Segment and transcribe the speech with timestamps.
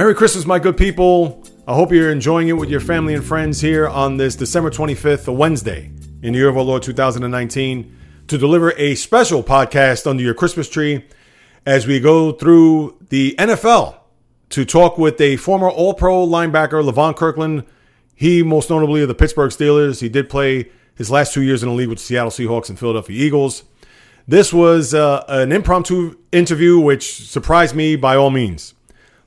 [0.00, 1.44] Merry Christmas, my good people.
[1.68, 5.28] I hope you're enjoying it with your family and friends here on this December 25th,
[5.28, 5.92] a Wednesday,
[6.22, 7.98] in the year of our Lord 2019,
[8.28, 11.04] to deliver a special podcast under your Christmas tree
[11.66, 13.98] as we go through the NFL
[14.48, 17.64] to talk with a former All Pro linebacker, Levon Kirkland.
[18.14, 20.00] He, most notably, of the Pittsburgh Steelers.
[20.00, 22.78] He did play his last two years in the league with the Seattle Seahawks and
[22.78, 23.64] Philadelphia Eagles.
[24.26, 28.72] This was uh, an impromptu interview, which surprised me by all means.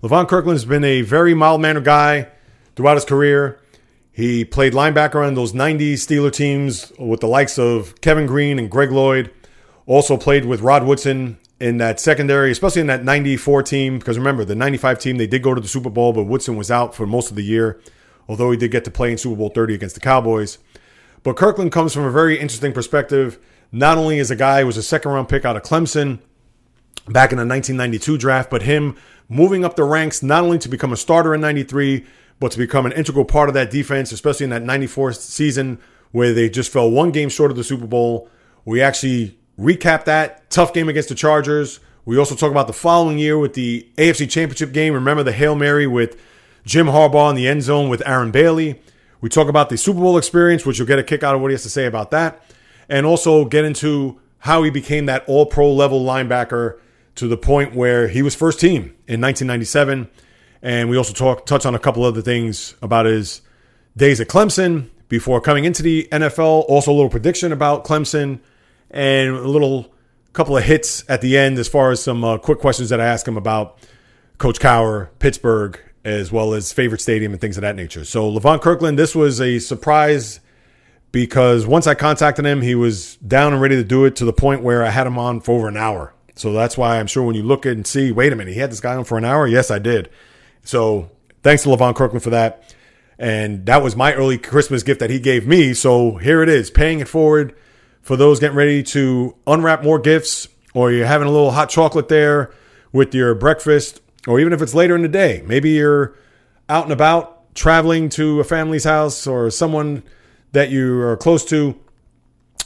[0.04, 2.28] Levon Kirkland's been a very mild mannered guy
[2.76, 3.62] throughout his career.
[4.12, 8.70] He played linebacker on those 90s Steeler teams with the likes of Kevin Greene and
[8.70, 9.32] Greg Lloyd.
[9.86, 13.98] Also played with Rod Woodson in that secondary, especially in that 94 team.
[13.98, 16.70] Because remember, the 95 team, they did go to the Super Bowl, but Woodson was
[16.70, 17.80] out for most of the year,
[18.28, 20.58] although he did get to play in Super Bowl 30 against the Cowboys.
[21.24, 23.40] But Kirkland comes from a very interesting perspective.
[23.72, 26.20] Not only as a guy who was a second round pick out of Clemson
[27.08, 28.98] back in the 1992 draft, but him
[29.30, 32.06] moving up the ranks not only to become a starter in 93,
[32.40, 35.80] but to become an integral part of that defense, especially in that 94 season
[36.12, 38.30] where they just fell one game short of the Super Bowl.
[38.66, 41.80] We actually recap that tough game against the Chargers.
[42.06, 44.94] We also talk about the following year with the AFC Championship game.
[44.94, 46.20] Remember the Hail Mary with
[46.66, 48.82] Jim Harbaugh in the end zone with Aaron Bailey.
[49.22, 51.50] We talk about the Super Bowl experience, which you'll get a kick out of what
[51.50, 52.44] he has to say about that.
[52.90, 56.78] And also get into how he became that all pro level linebacker
[57.16, 60.10] to the point where he was first team in 1997.
[60.62, 63.42] And we also talk touch on a couple other things about his
[63.96, 66.66] days at Clemson before coming into the NFL.
[66.68, 68.40] Also, a little prediction about Clemson
[68.90, 69.94] and a little
[70.32, 73.06] couple of hits at the end as far as some uh, quick questions that I
[73.06, 73.78] ask him about
[74.40, 78.04] Coach Cowher, Pittsburgh, as well as favorite stadium and things of that nature.
[78.04, 80.40] So, Levon Kirkland, this was a surprise
[81.12, 84.34] because once I contacted him, he was down and ready to do it to the
[84.34, 86.14] point where I had him on for over an hour.
[86.36, 88.72] So that's why I'm sure when you look and see, wait a minute, he had
[88.72, 89.48] this guy on for an hour.
[89.48, 90.10] Yes, I did.
[90.64, 91.12] So
[91.44, 92.76] thanks to Levon Kirkland for that.
[93.20, 95.74] And that was my early Christmas gift that he gave me.
[95.74, 97.56] So here it is, paying it forward
[98.02, 102.10] for those getting ready to unwrap more gifts, or you're having a little hot chocolate
[102.10, 102.52] there
[102.92, 105.44] with your breakfast, or even if it's later in the day.
[105.46, 106.16] Maybe you're
[106.68, 110.04] out and about traveling to a family's house or someone
[110.52, 111.80] that you are close to.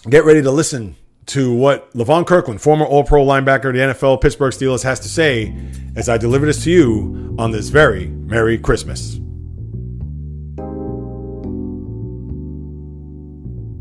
[0.09, 0.95] Get ready to listen
[1.27, 5.09] to what Levon Kirkland, former All Pro linebacker of the NFL Pittsburgh Steelers, has to
[5.09, 5.55] say
[5.95, 9.19] as I deliver this to you on this very Merry Christmas.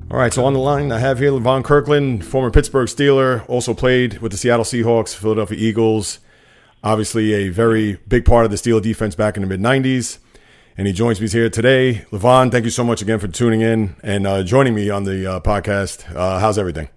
[0.08, 3.74] All right, so on the line I have here Levon Kirkland, former Pittsburgh Steeler, also
[3.74, 6.20] played with the Seattle Seahawks, Philadelphia Eagles.
[6.82, 10.18] Obviously, a very big part of the Steeler defense back in the mid 90s.
[10.78, 12.06] And he joins me here today.
[12.10, 15.30] Levon, thank you so much again for tuning in and uh, joining me on the
[15.30, 16.14] uh, podcast.
[16.14, 16.88] Uh, how's everything?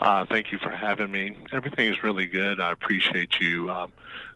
[0.00, 1.36] Uh, thank you for having me.
[1.52, 2.60] Everything is really good.
[2.60, 3.92] I appreciate you um,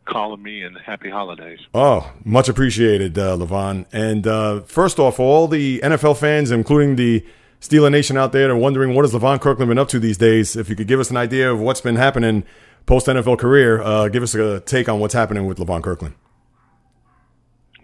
[0.07, 1.61] calling me and happy holidays.
[1.75, 3.85] Oh, much appreciated, uh, Levon.
[3.93, 7.25] And uh, first off, for all the NFL fans, including the
[7.61, 10.57] Steeler Nation out there, are wondering what has Levon Kirkland been up to these days.
[10.57, 12.45] If you could give us an idea of what's been happening
[12.87, 16.15] post NFL career, uh, give us a take on what's happening with Levon Kirkland.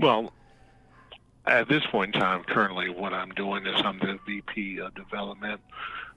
[0.01, 0.33] Well,
[1.47, 5.61] at this point in time, currently, what I'm doing is I'm the VP of development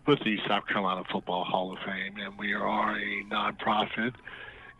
[0.09, 4.15] with the South Carolina Football Hall of Fame, and we are a nonprofit.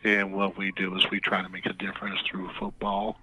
[0.02, 3.16] And what we do is we try to make a difference through football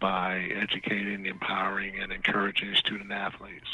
[0.00, 3.68] by educating, empowering, and encouraging student athletes.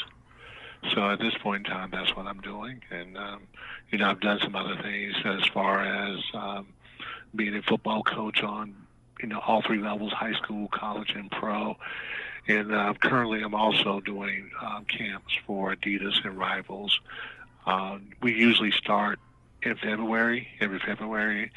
[0.93, 2.83] So at this point in time, that's what I'm doing.
[2.91, 3.41] And, um,
[3.89, 6.67] you know, I've done some other things as far as um,
[7.35, 8.75] being a football coach on,
[9.19, 11.75] you know, all three levels, high school, college, and pro.
[12.47, 16.99] And uh, currently I'm also doing um, camps for Adidas and Rivals
[17.65, 19.19] uh, we usually start
[19.61, 21.51] in February, every February,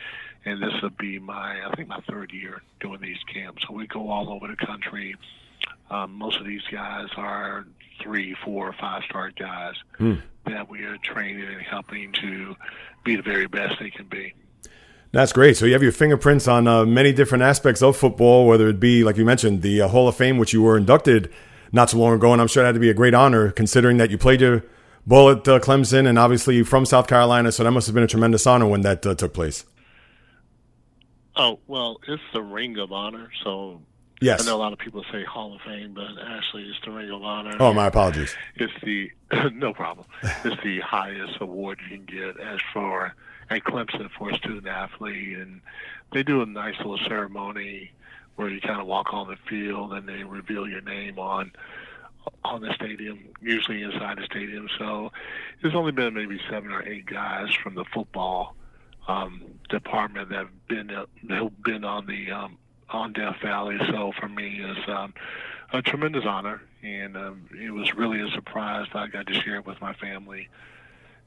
[0.44, 3.64] and this will be my, I think, my third year doing these camps.
[3.66, 5.16] So we go all over the country.
[5.90, 7.66] Um, most of these guys are
[8.00, 10.14] three, four, five star guys hmm.
[10.46, 12.56] that we are training and helping to
[13.04, 14.34] be the very best they can be.
[15.12, 15.56] That's great.
[15.56, 19.02] So you have your fingerprints on uh, many different aspects of football, whether it be,
[19.02, 21.32] like you mentioned, the uh, Hall of Fame, which you were inducted
[21.72, 23.96] not so long ago, and I'm sure it had to be a great honor considering
[23.96, 24.64] that you played your
[25.06, 27.52] Bull at uh, Clemson, and obviously from South Carolina.
[27.52, 29.64] So that must have been a tremendous honor when that uh, took place.
[31.36, 33.30] Oh well, it's the Ring of Honor.
[33.44, 33.82] So
[34.20, 36.90] yes, I know a lot of people say Hall of Fame, but actually it's the
[36.90, 37.56] Ring of Honor.
[37.60, 38.34] Oh, my apologies.
[38.56, 39.10] It's the
[39.52, 40.06] no problem.
[40.44, 43.14] It's the highest award you can get as for
[43.48, 45.60] at Clemson for a student athlete, and
[46.12, 47.92] they do a nice little ceremony
[48.36, 51.50] where you kind of walk on the field and they reveal your name on
[52.44, 54.68] on the stadium, usually inside the stadium.
[54.78, 55.12] So
[55.60, 58.54] there's only been maybe seven or eight guys from the football
[59.08, 62.58] um, department that have been uh, have been on the um,
[62.90, 63.78] on Death Valley.
[63.90, 65.14] So for me, it's um,
[65.72, 69.56] a tremendous honor, and um, it was really a surprise that I got to share
[69.56, 70.48] it with my family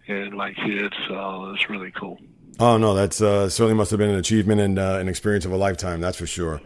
[0.08, 0.96] and my kids.
[1.08, 2.20] So it's really cool.
[2.60, 5.52] Oh no, that's uh, certainly must have been an achievement and uh, an experience of
[5.52, 6.02] a lifetime.
[6.02, 6.62] That's for sure.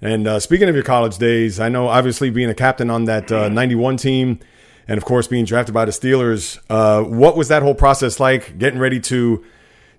[0.00, 3.30] And uh, speaking of your college days, I know obviously being a captain on that
[3.30, 4.40] '91 uh, team,
[4.86, 6.58] and of course being drafted by the Steelers.
[6.68, 8.58] Uh, what was that whole process like?
[8.58, 9.44] Getting ready to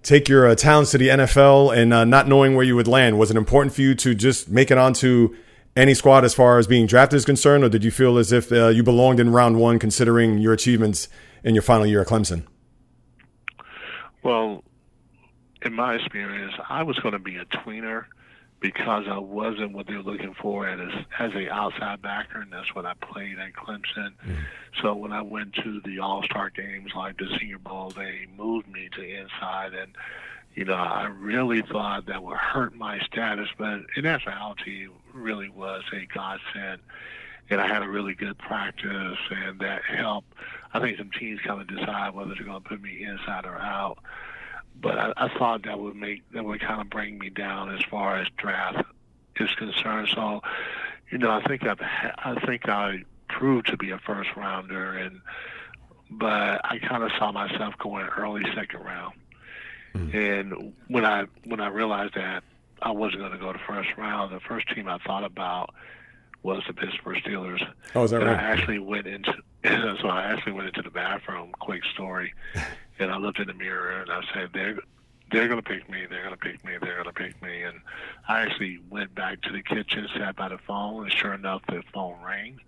[0.03, 3.17] take your uh, talents to the NFL and not knowing where you would land.
[3.17, 5.35] Was it important for you to just make it onto
[5.75, 8.51] any squad as far as being drafted is concerned, or did you feel as if
[8.51, 11.07] you belonged in round one, considering your achievements
[11.43, 12.45] in your final year at Clemson?
[14.23, 14.63] Well,
[15.63, 18.05] in my experience, I was going to be a tweener
[18.59, 22.73] because I wasn't what they were looking for as as a outside backer, and that's
[22.73, 24.13] what I played at Clemson.
[24.25, 24.45] Mm.
[24.81, 28.67] So when I went to the All Star games, like the Senior Bowl, they moved
[28.67, 29.91] me to inside, and
[30.55, 35.49] you know I really thought that would hurt my status, but in actuality, it really
[35.49, 36.81] was a godsend.
[37.49, 40.33] And I had a really good practice, and that helped.
[40.73, 43.57] I think some teams kind of decide whether they're going to put me inside or
[43.57, 43.99] out
[44.81, 47.81] but I, I thought that would make that would kind of bring me down as
[47.89, 48.83] far as draft
[49.39, 50.09] is concerned.
[50.13, 50.41] So,
[51.11, 55.21] you know, I think I've I think I proved to be a first rounder, and
[56.09, 59.15] but I kind of saw myself going early second round.
[59.95, 60.17] Mm-hmm.
[60.17, 62.43] And when I when I realized that
[62.81, 65.73] I wasn't going to go to first round, the first team I thought about
[66.43, 67.67] was the Pittsburgh Steelers.
[67.95, 68.39] Oh, is that and right?
[68.39, 69.33] I actually went into
[70.01, 71.51] so I actually went into the bathroom.
[71.59, 72.33] Quick story.
[72.99, 74.77] and I looked in the mirror and I said, "They're
[75.31, 76.05] they're going to pick me.
[76.09, 76.73] They're going to pick me.
[76.81, 77.79] They're going to pick me." And
[78.27, 81.83] I actually went back to the kitchen, sat by the phone, and sure enough, the
[81.93, 82.59] phone rang,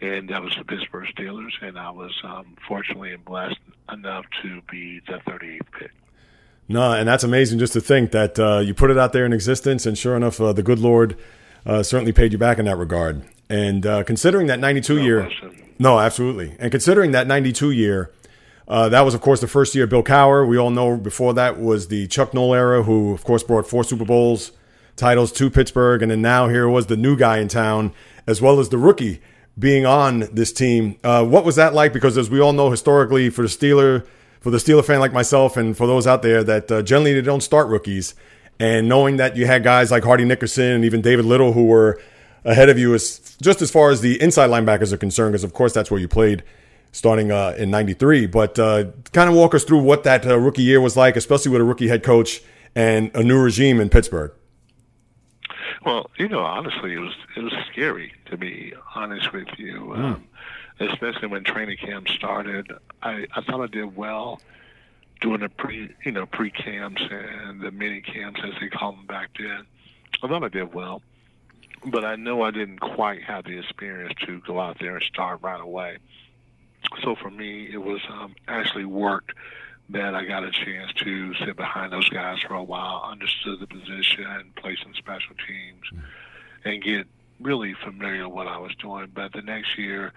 [0.00, 3.58] and that was the Pittsburgh Steelers, and I was um, fortunately and blessed
[3.92, 5.90] enough to be the 38th pick.
[6.68, 9.32] No, and that's amazing just to think that uh, you put it out there in
[9.32, 11.16] existence, and sure enough, uh, the good Lord
[11.66, 13.22] uh, certainly paid you back in that regard.
[13.48, 15.22] And uh, considering that 92 no year.
[15.22, 15.74] Question.
[15.78, 16.56] No, absolutely.
[16.58, 18.10] And considering that 92 year,
[18.72, 20.48] uh, that was, of course, the first year Bill Cowher.
[20.48, 23.84] We all know before that was the Chuck Noll era, who, of course, brought four
[23.84, 24.50] Super Bowls
[24.96, 26.00] titles to Pittsburgh.
[26.00, 27.92] And then now here was the new guy in town,
[28.26, 29.20] as well as the rookie
[29.58, 30.96] being on this team.
[31.04, 31.92] Uh, what was that like?
[31.92, 34.06] Because as we all know, historically, for the Steeler,
[34.40, 37.20] for the Steeler fan like myself, and for those out there, that uh, generally they
[37.20, 38.14] don't start rookies.
[38.58, 42.00] And knowing that you had guys like Hardy Nickerson and even David Little who were
[42.42, 45.52] ahead of you, as just as far as the inside linebackers are concerned, because of
[45.52, 46.42] course that's where you played
[46.92, 48.26] starting uh, in 93.
[48.26, 51.50] But uh, kind of walk us through what that uh, rookie year was like, especially
[51.50, 52.42] with a rookie head coach
[52.74, 54.32] and a new regime in Pittsburgh.
[55.84, 59.98] Well, you know, honestly, it was it was scary to be honest with you, mm.
[59.98, 60.28] um,
[60.78, 62.72] especially when training camp started.
[63.02, 64.40] I, I thought I did well
[65.20, 69.06] doing the pre you know pre camps and the mini camps as they called them
[69.06, 69.66] back then.
[70.22, 71.02] I thought I did well,
[71.86, 75.40] but I know I didn't quite have the experience to go out there and start
[75.42, 75.98] right away
[77.02, 79.32] so for me, it was um, actually worked
[79.90, 83.66] that I got a chance to sit behind those guys for a while, understood the
[83.66, 86.68] position, play some special teams, mm-hmm.
[86.68, 87.06] and get
[87.40, 89.08] really familiar with what I was doing.
[89.12, 90.12] But the next year,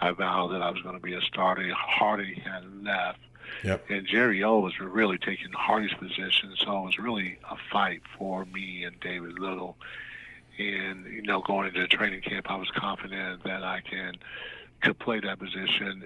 [0.00, 1.68] I vowed that I was going to be a starter.
[1.74, 3.18] Hardy had left.
[3.64, 3.90] Yep.
[3.90, 8.44] And Jerry O was really taking Hardy's position, so it was really a fight for
[8.46, 9.76] me and David Little.
[10.60, 14.14] And you know, going into training camp, I was confident that I can
[14.82, 16.04] could play that position,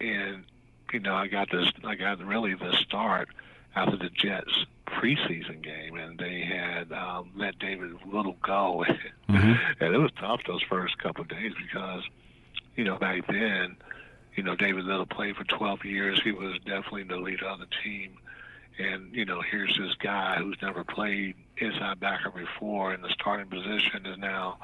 [0.00, 0.44] and
[0.92, 3.28] you know I got this I got really the start
[3.76, 8.86] after the Jets preseason game, and they had um, let David Little go,
[9.28, 9.52] mm-hmm.
[9.84, 12.02] and it was tough those first couple of days because
[12.74, 13.76] you know back then,
[14.34, 16.22] you know David Little played for 12 years.
[16.24, 18.16] He was definitely the leader of the team,
[18.78, 23.46] and you know here's this guy who's never played inside backer before in the starting
[23.46, 24.58] position is now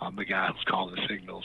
[0.00, 1.44] um, the guy who's calling the signals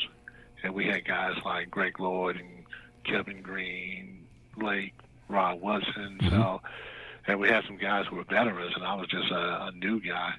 [0.63, 2.65] and we had guys like Greg Lloyd and
[3.03, 4.25] Kevin Greene
[4.57, 4.93] Lake,
[5.27, 6.17] Rod Woodson.
[6.21, 6.29] Mm-hmm.
[6.29, 6.61] So,
[7.27, 9.99] and we had some guys who were veterans, and I was just a, a new
[9.99, 10.33] guy.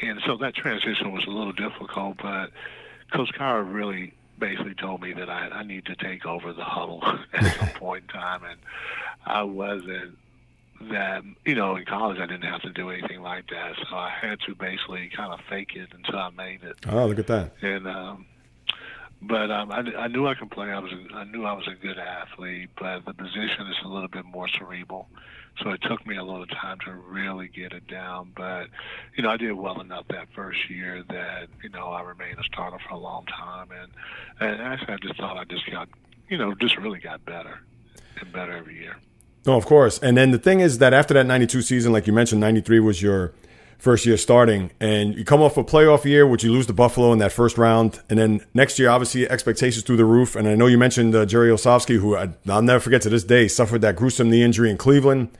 [0.00, 2.50] And so that transition was a little difficult, but
[3.12, 7.02] Coach Cowher really basically told me that I, I need to take over the huddle
[7.32, 8.58] at some point in time, and
[9.26, 10.16] I wasn't
[10.90, 14.10] that you know in college I didn't have to do anything like that, so I
[14.10, 16.76] had to basically kind of fake it until I made it.
[16.88, 17.52] Oh, look at that!
[17.62, 18.26] And um,
[19.20, 20.70] but um, I, I knew I could play.
[20.70, 23.88] I was a, I knew I was a good athlete, but the position is a
[23.88, 25.08] little bit more cerebral.
[25.62, 28.32] So it took me a little time to really get it down.
[28.36, 28.68] But
[29.16, 32.44] you know, I did well enough that first year that you know I remained a
[32.44, 33.90] starter for a long time, and
[34.40, 35.88] and actually I just thought I just got
[36.28, 37.60] you know just really got better
[38.20, 38.96] and better every year.
[39.46, 39.98] No, of course.
[39.98, 43.02] And then the thing is that after that '92 season, like you mentioned, '93 was
[43.02, 43.32] your
[43.78, 47.12] first year starting, and you come off a playoff year, which you lose to Buffalo
[47.12, 50.34] in that first round, and then next year, obviously, expectations through the roof.
[50.34, 53.24] And I know you mentioned uh, Jerry Olsavsky, who I, will never forget to this
[53.24, 55.30] day suffered that gruesome knee injury in Cleveland.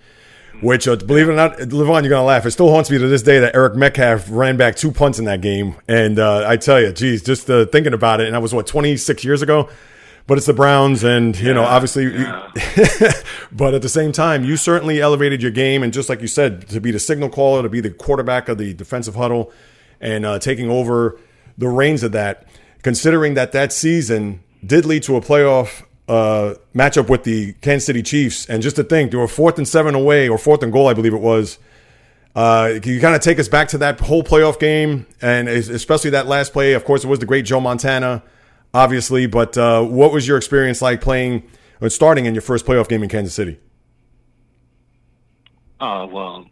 [0.61, 2.45] Which, uh, believe it or not, Levon, you're gonna laugh.
[2.45, 5.25] It still haunts me to this day that Eric Metcalf ran back two punts in
[5.27, 8.43] that game, and uh, I tell you, geez, just uh, thinking about it, and that
[8.43, 9.69] was what 26 years ago
[10.29, 12.13] but it's the Browns, and you yeah, know, obviously.
[12.13, 12.51] Yeah.
[13.53, 16.69] but at the same time, you certainly elevated your game, and just like you said,
[16.69, 19.51] to be the signal caller, to be the quarterback of the defensive huddle,
[20.03, 21.19] and uh, taking over
[21.57, 22.47] the reins of that.
[22.83, 28.03] Considering that that season did lead to a playoff uh, matchup with the Kansas City
[28.03, 30.89] Chiefs, and just to think, they were fourth and seven away, or fourth and goal,
[30.89, 31.59] I believe it was.
[32.37, 36.11] Uh, can you kind of take us back to that whole playoff game, and especially
[36.11, 36.75] that last play?
[36.75, 38.23] Of course, it was the great Joe Montana
[38.73, 39.27] obviously.
[39.27, 41.49] But uh, what was your experience like playing
[41.81, 43.59] or starting in your first playoff game in Kansas City?
[45.81, 46.47] Oh, uh, well,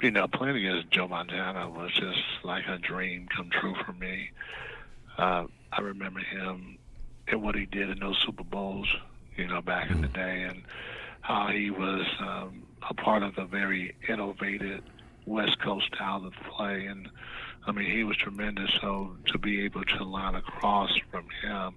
[0.00, 4.30] you know, playing against Joe Montana was just like a dream come true for me.
[5.18, 6.78] Uh, I remember him
[7.28, 8.88] and what he did in those Super Bowls,
[9.36, 10.16] you know, back in the mm-hmm.
[10.16, 10.62] day, and
[11.20, 14.82] how he was um, a part of the very innovative
[15.26, 16.86] West Coast style of play.
[16.86, 17.08] And
[17.66, 18.70] I mean, he was tremendous.
[18.80, 21.74] So to be able to line across from him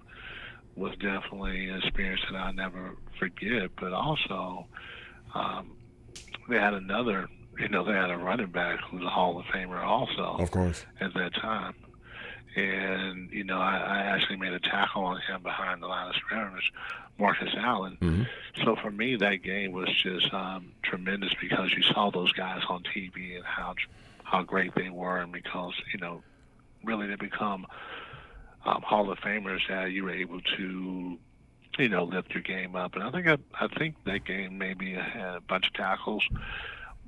[0.76, 3.70] was definitely an experience that I'll never forget.
[3.78, 4.66] But also,
[5.34, 5.72] um,
[6.48, 7.28] they had another,
[7.58, 10.36] you know, they had a running back who was a Hall of Famer also.
[10.42, 10.84] Of course.
[11.00, 11.74] At that time.
[12.56, 16.16] And, you know, I, I actually made a tackle on him behind the line of
[16.16, 16.72] scrimmage,
[17.18, 17.96] Marcus Allen.
[18.00, 18.22] Mm-hmm.
[18.64, 22.82] So for me, that game was just um, tremendous because you saw those guys on
[22.82, 23.74] TV and how
[24.30, 26.22] how great they were, and because you know,
[26.84, 27.66] really they become
[28.64, 31.18] um, Hall of Famers that you were able to,
[31.78, 32.94] you know, lift your game up.
[32.94, 36.22] And I think I, I think that game maybe had a bunch of tackles,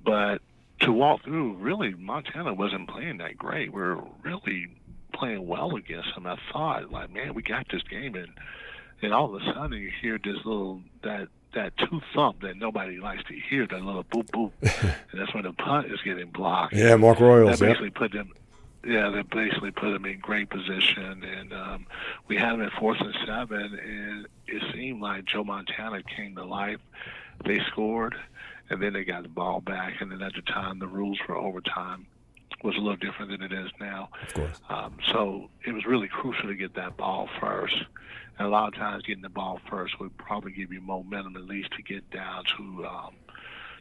[0.04, 0.40] but
[0.80, 3.72] to walk through, really Montana wasn't playing that great.
[3.72, 4.68] We are really
[5.12, 6.26] playing well against them.
[6.26, 8.28] I thought, like, man, we got this game, and
[9.00, 12.98] and all of a sudden you hear this little that that two thump that nobody
[12.98, 16.74] likes to hear, that little boop boop, and that's when the punt is getting blocked.
[16.74, 17.58] Yeah, Mark Royals.
[17.58, 18.32] That basically put them.
[18.84, 21.86] Yeah, that basically put them in great position, and um,
[22.26, 26.44] we had them at fourth and seven, and it seemed like Joe Montana came to
[26.44, 26.80] life.
[27.44, 28.16] They scored,
[28.70, 31.36] and then they got the ball back, and then at the time the rules for
[31.36, 32.06] overtime
[32.64, 34.08] was a little different than it is now.
[34.22, 34.60] Of course.
[34.68, 37.76] Um, so it was really crucial to get that ball first.
[38.38, 41.44] And a lot of times getting the ball first would probably give you momentum at
[41.44, 43.14] least to get down to um,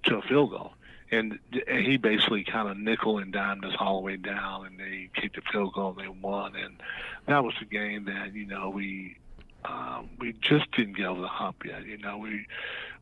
[0.05, 0.73] to a field goal.
[1.11, 4.79] And, and he basically kind of nickel and dimed us all the way down, and
[4.79, 6.55] they kicked the field goal and they won.
[6.55, 6.77] And
[7.25, 9.17] that was a game that you know we
[9.65, 11.85] um, we just didn't get over the hump yet.
[11.85, 12.45] You know, we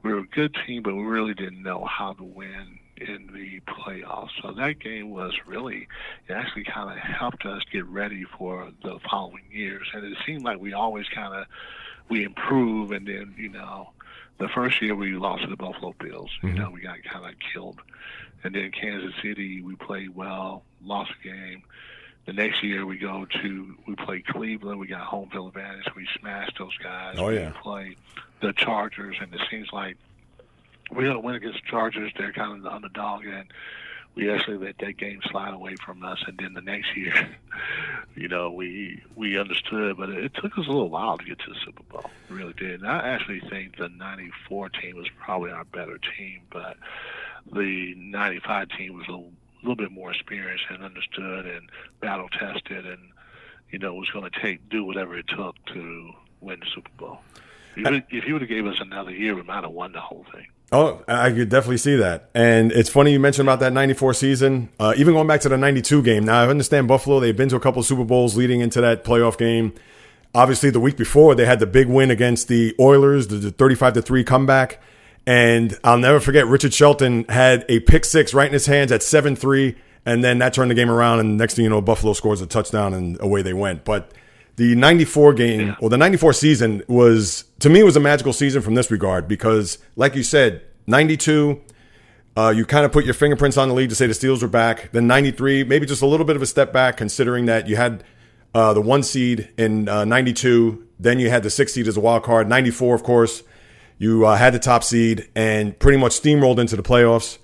[0.03, 3.59] we were a good team, but we really didn't know how to win in the
[3.61, 4.29] playoffs.
[4.41, 5.87] So that game was really,
[6.27, 9.87] it actually kind of helped us get ready for the following years.
[9.93, 11.45] And it seemed like we always kind of,
[12.09, 13.91] we improve and then, you know,
[14.39, 16.31] the first year we lost to the Buffalo Bills.
[16.41, 16.57] You mm-hmm.
[16.57, 17.79] know, we got kind of killed.
[18.43, 21.63] And then Kansas City, we played well, lost a game.
[22.25, 24.79] The next year we go to we play Cleveland.
[24.79, 25.85] We got home field advantage.
[25.95, 27.15] We smashed those guys.
[27.17, 27.47] Oh yeah.
[27.47, 27.95] We play
[28.41, 29.97] the Chargers, and it seems like
[30.91, 32.11] we got to win against the Chargers.
[32.17, 33.45] They're kind of the underdog, and
[34.15, 36.23] we actually let that game slide away from us.
[36.27, 37.29] And then the next year,
[38.15, 41.49] you know, we we understood, but it took us a little while to get to
[41.49, 42.09] the Super Bowl.
[42.29, 42.81] It really did.
[42.81, 46.77] And I actually think the '94 team was probably our better team, but
[47.51, 49.31] the '95 team was a little,
[49.61, 51.69] little bit more experienced and understood and
[52.01, 53.09] battle tested, and
[53.71, 57.19] you know, was going to take do whatever it took to win the Super Bowl.
[57.75, 60.47] If you would have gave us another year, we might have won the whole thing.
[60.71, 62.29] Oh, I could definitely see that.
[62.35, 64.69] And it's funny you mentioned about that 94 season.
[64.79, 66.25] Uh, even going back to the 92 game.
[66.25, 69.37] Now, I understand Buffalo, they've been to a couple Super Bowls leading into that playoff
[69.37, 69.73] game.
[70.35, 74.01] Obviously, the week before, they had the big win against the Oilers, the 35 to
[74.03, 74.79] 3 comeback.
[75.25, 79.01] And I'll never forget, Richard Shelton had a pick six right in his hands at
[79.01, 79.75] 7 3.
[80.05, 81.19] And then that turned the game around.
[81.19, 83.85] And next thing you know, Buffalo scores a touchdown and away they went.
[83.85, 84.11] But
[84.59, 85.75] the 94 game yeah.
[85.79, 89.77] or the 94 season was to me was a magical season from this regard because
[89.95, 91.61] like you said 92
[92.35, 94.47] uh, you kind of put your fingerprints on the league to say the Steelers were
[94.47, 94.91] back.
[94.93, 98.03] Then 93, maybe just a little bit of a step back considering that you had
[98.53, 100.87] uh, the one seed in uh, 92.
[100.99, 102.47] Then you had the six seed as a wild card.
[102.47, 103.43] 94, of course,
[103.97, 107.39] you uh, had the top seed and pretty much steamrolled into the playoffs.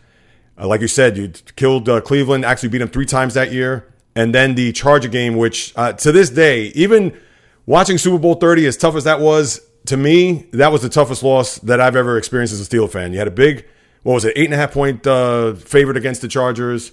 [0.57, 3.93] Uh, like you said, you killed uh, Cleveland, actually beat them three times that year
[4.15, 7.17] and then the Charger game, which uh, to this day, even
[7.65, 11.21] watching Super Bowl 30, as tough as that was, to me, that was the toughest
[11.21, 13.11] loss that I've ever experienced as a Steel fan.
[13.11, 13.65] You had a big,
[14.03, 16.91] what was it, eight and a half point uh, favorite against the Chargers.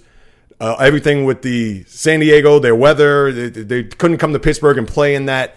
[0.59, 4.87] uh, everything with the San Diego, their weather, they, they, couldn't come to Pittsburgh and
[4.87, 5.55] play in that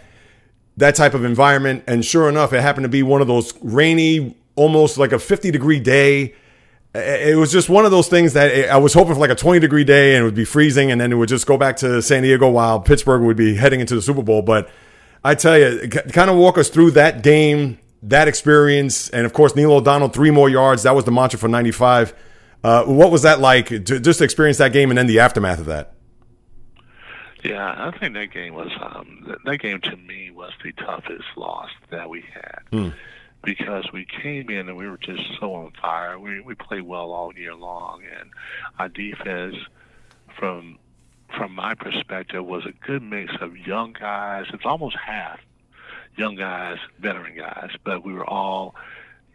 [0.79, 1.85] that type of environment.
[1.87, 5.51] And sure enough, it happened to be one of those rainy, almost like a 50
[5.51, 6.35] degree day.
[6.97, 9.61] It was just one of those things that I was hoping for like a 20
[9.61, 12.01] degree day and it would be freezing and then it would just go back to
[12.03, 14.43] San Diego while Pittsburgh would be heading into the Super Bowl.
[14.43, 14.71] But
[15.25, 19.09] I tell you, kind of walk us through that game, that experience.
[19.11, 20.85] And of course, Neil O'Donnell, three more yards.
[20.85, 22.15] That was the mantra for 95.
[22.63, 25.67] Uh, what was that like to just experience that game and then the aftermath of
[25.67, 25.93] that?
[27.43, 31.71] Yeah, I think that game was um, that game to me was the toughest loss
[31.91, 32.93] that we had mm.
[33.47, 36.19] Because we came in and we were just so on fire.
[36.19, 38.31] We we played well all year long, and
[38.79, 39.57] our defense,
[40.39, 40.79] from
[41.35, 44.47] from my perspective, was a good mix of young guys.
[44.53, 45.41] It's almost half
[46.17, 48.75] young guys, veteran guys, but we were all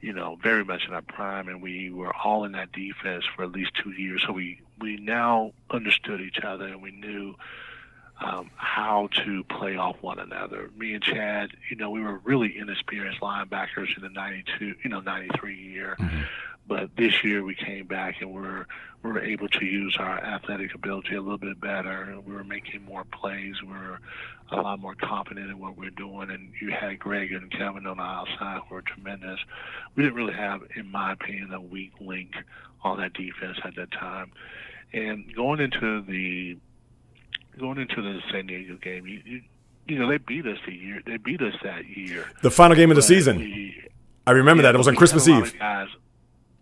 [0.02, 3.44] you know, very much in our prime, and we were all in that defense for
[3.44, 4.24] at least two years.
[4.26, 7.36] So we we now understood each other, and we knew
[8.24, 10.70] um, how to play off one another.
[10.78, 15.00] Me and Chad, you know, we were really inexperienced linebackers in the '92, you know,
[15.00, 15.96] '93 year.
[16.00, 16.22] Mm-hmm.
[16.68, 18.66] But this year we came back and we're
[19.04, 22.16] we were able to use our athletic ability a little bit better.
[22.26, 23.56] We were making more plays.
[23.62, 24.00] We were
[24.52, 26.30] a lot more confident in what we we're doing.
[26.30, 29.40] And you had Greg and Kevin on the outside who were tremendous.
[29.96, 32.36] We didn't really have, in my opinion, a weak link
[32.84, 34.32] on that defense at that time.
[34.94, 36.58] And going into the
[37.58, 39.42] going into the San Diego game, you, you,
[39.88, 41.02] you know they beat us the year.
[41.06, 42.30] They beat us that year.
[42.42, 43.38] The final game of the season.
[43.38, 43.90] We,
[44.26, 44.76] I remember yeah, that.
[44.76, 45.58] It was on Christmas Eve.
[45.58, 45.88] Guys,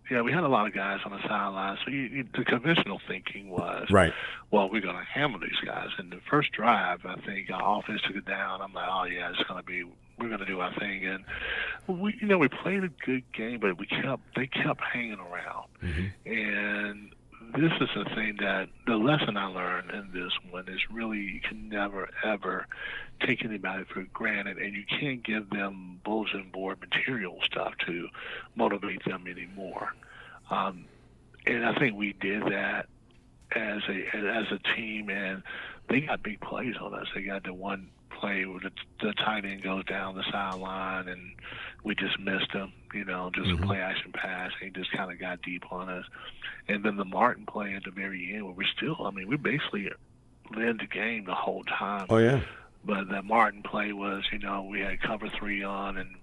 [0.10, 1.78] yeah, we had a lot of guys on the sideline.
[1.86, 4.14] So you, you, the conventional thinking was, right.
[4.52, 5.90] Well, we're going to handle these guys.
[5.98, 8.62] And the first drive, I think our offense took it down.
[8.62, 9.84] I'm like, oh yeah, it's going to be.
[10.18, 11.24] We're going to do our thing, and
[11.88, 15.68] we, you know, we played a good game, but we kept they kept hanging around,
[15.82, 16.30] mm-hmm.
[16.30, 17.16] and
[17.56, 21.42] this is the thing that the lesson I learned in this one is really you
[21.42, 22.68] can never ever
[23.26, 28.08] take anybody for granted, and you can't give them bulletin board material stuff to
[28.56, 29.90] motivate them anymore.
[30.50, 30.86] Um,
[31.46, 32.88] and I think we did that
[33.52, 35.44] as a as a team, and
[35.90, 37.08] they got big plays on us.
[37.16, 41.32] They got the one play where the, the tight end goes down the sideline, and
[41.84, 42.74] we just missed him.
[42.94, 43.64] You know, just mm-hmm.
[43.64, 44.52] a play action pass.
[44.60, 46.06] And he just kind of got deep on us.
[46.68, 49.38] And then the Martin play at the very end, where we still, I mean, we
[49.38, 49.92] basically
[50.56, 52.08] led the game the whole time.
[52.10, 52.42] Oh yeah.
[52.84, 56.16] But that Martin play was, you know, we had cover three on, and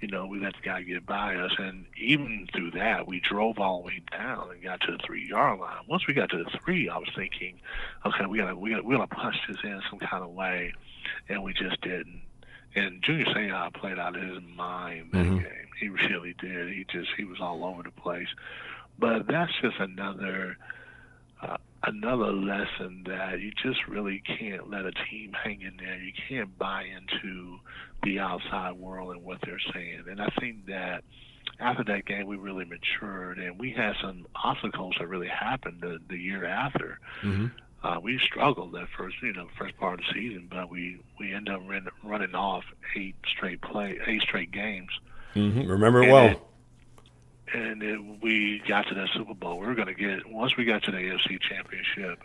[0.00, 1.52] you know, we let the guy get by us.
[1.58, 5.28] And even through that, we drove all the way down and got to the three
[5.28, 5.84] yard line.
[5.88, 7.60] Once we got to the three, I was thinking,
[8.04, 10.72] okay, we gotta we gotta we gotta punch this in some kind of way,
[11.28, 12.22] and we just didn't.
[12.74, 15.36] And Junior Seau played out of his mind that mm-hmm.
[15.36, 15.68] game.
[15.78, 16.72] He really did.
[16.72, 18.28] He just he was all over the place.
[18.98, 20.56] But that's just another
[21.42, 25.98] uh, another lesson that you just really can't let a team hang in there.
[25.98, 27.58] You can't buy into
[28.02, 30.04] the outside world and what they're saying.
[30.08, 31.04] And I think that
[31.60, 35.98] after that game, we really matured, and we had some obstacles that really happened the,
[36.08, 36.98] the year after.
[37.22, 37.46] Mm-hmm.
[37.82, 41.34] Uh, we struggled that first, you know, first part of the season, but we we
[41.34, 42.64] ended up run, running off
[42.96, 44.88] eight straight play, eight straight games.
[45.34, 45.68] Mm-hmm.
[45.68, 46.26] Remember it well.
[46.26, 46.40] It,
[47.52, 49.58] and it, we got to that Super Bowl.
[49.58, 52.20] We were going to get once we got to the AFC Championship.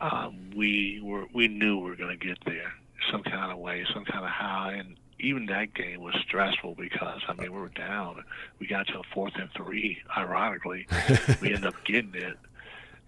[0.00, 2.72] Um, we were we knew we were going to get there
[3.10, 7.20] some kind of way, some kind of how, and even that game was stressful because
[7.28, 8.24] I mean we were down.
[8.58, 9.98] We got to a fourth and three.
[10.16, 10.86] Ironically,
[11.40, 12.38] we ended up getting it,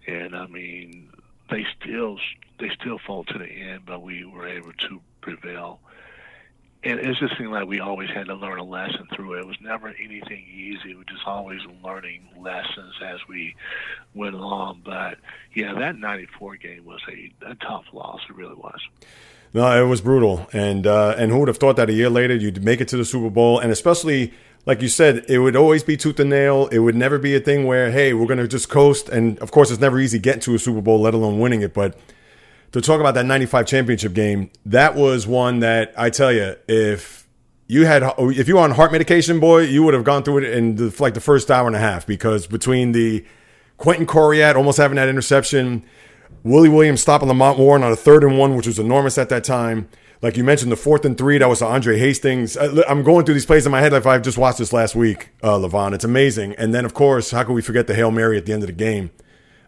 [0.07, 1.09] and I mean
[1.49, 2.19] they still
[2.59, 5.79] they still fought to the end, but we were able to prevail
[6.85, 9.39] and it just seemed like we always had to learn a lesson through it.
[9.39, 10.95] It was never anything easy.
[10.95, 13.55] We just always learning lessons as we
[14.13, 14.81] went along.
[14.83, 15.17] But
[15.53, 18.21] yeah, that '94 game was a, a tough loss.
[18.29, 18.81] It really was.
[19.53, 22.35] No, it was brutal, and uh, and who would have thought that a year later
[22.35, 24.33] you'd make it to the Super Bowl, and especially
[24.65, 26.67] like you said, it would always be tooth and nail.
[26.67, 29.09] It would never be a thing where hey, we're gonna just coast.
[29.09, 31.73] And of course, it's never easy getting to a Super Bowl, let alone winning it.
[31.73, 31.97] But
[32.71, 37.27] to talk about that 95 championship game, that was one that I tell you, if
[37.67, 40.43] you had, if you were on heart medication, boy, you would have gone through it
[40.45, 43.25] in the, like the first hour and a half because between the
[43.77, 45.83] Quentin Coryatt almost having that interception,
[46.43, 49.43] Willie Williams stopping Lamont Warren on a third and one, which was enormous at that
[49.43, 49.87] time.
[50.21, 52.55] Like you mentioned, the fourth and three, that was Andre Hastings.
[52.55, 55.29] I'm going through these plays in my head like I've just watched this last week,
[55.41, 55.93] uh, Levon.
[55.93, 56.53] It's amazing.
[56.57, 58.67] And then, of course, how can we forget the Hail Mary at the end of
[58.67, 59.11] the game?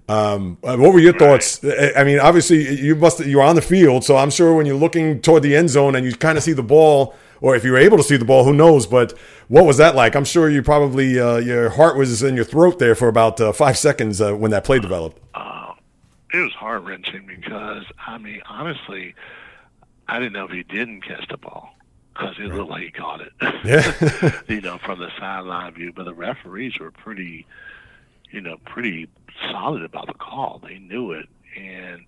[0.08, 1.64] Um, uh, what were your thoughts?
[1.98, 4.78] I mean, obviously you must you were on the field, so I'm sure when you're
[4.78, 7.72] looking toward the end zone and you kind of see the ball, or if you
[7.72, 8.86] were able to see the ball, who knows?
[8.86, 10.16] But what was that like?
[10.16, 13.52] I'm sure you probably uh, your heart was in your throat there for about uh,
[13.52, 15.20] five seconds uh, when that play developed.
[15.34, 15.55] Uh,
[16.36, 19.16] it was heart wrenching because I mean, honestly,
[20.08, 21.76] I didn't know if he didn't catch the ball
[22.14, 22.54] because it right.
[22.54, 23.34] looked like he caught it.
[23.64, 24.42] Yeah.
[24.54, 27.46] you know, from the sideline view, but the referees were pretty,
[28.32, 29.08] you know, pretty
[29.52, 30.62] solid about the call.
[30.64, 32.06] They knew it, and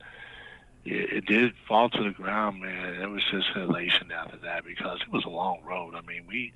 [0.85, 3.01] it, it did fall to the ground, man.
[3.01, 5.95] It was just elation after that because it was a long road.
[5.95, 6.53] I mean, we.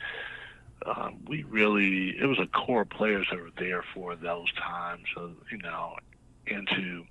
[0.84, 5.30] Um, we really, it was a core players that were there for those times, so,
[5.52, 5.94] you know,
[6.48, 7.06] and to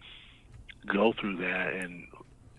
[0.86, 2.06] go through that and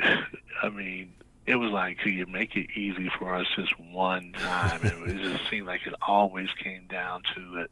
[0.63, 1.13] I mean,
[1.45, 4.81] it was like, could you make it easy for us just one time?
[4.83, 7.71] it, it just seemed like it always came down to it,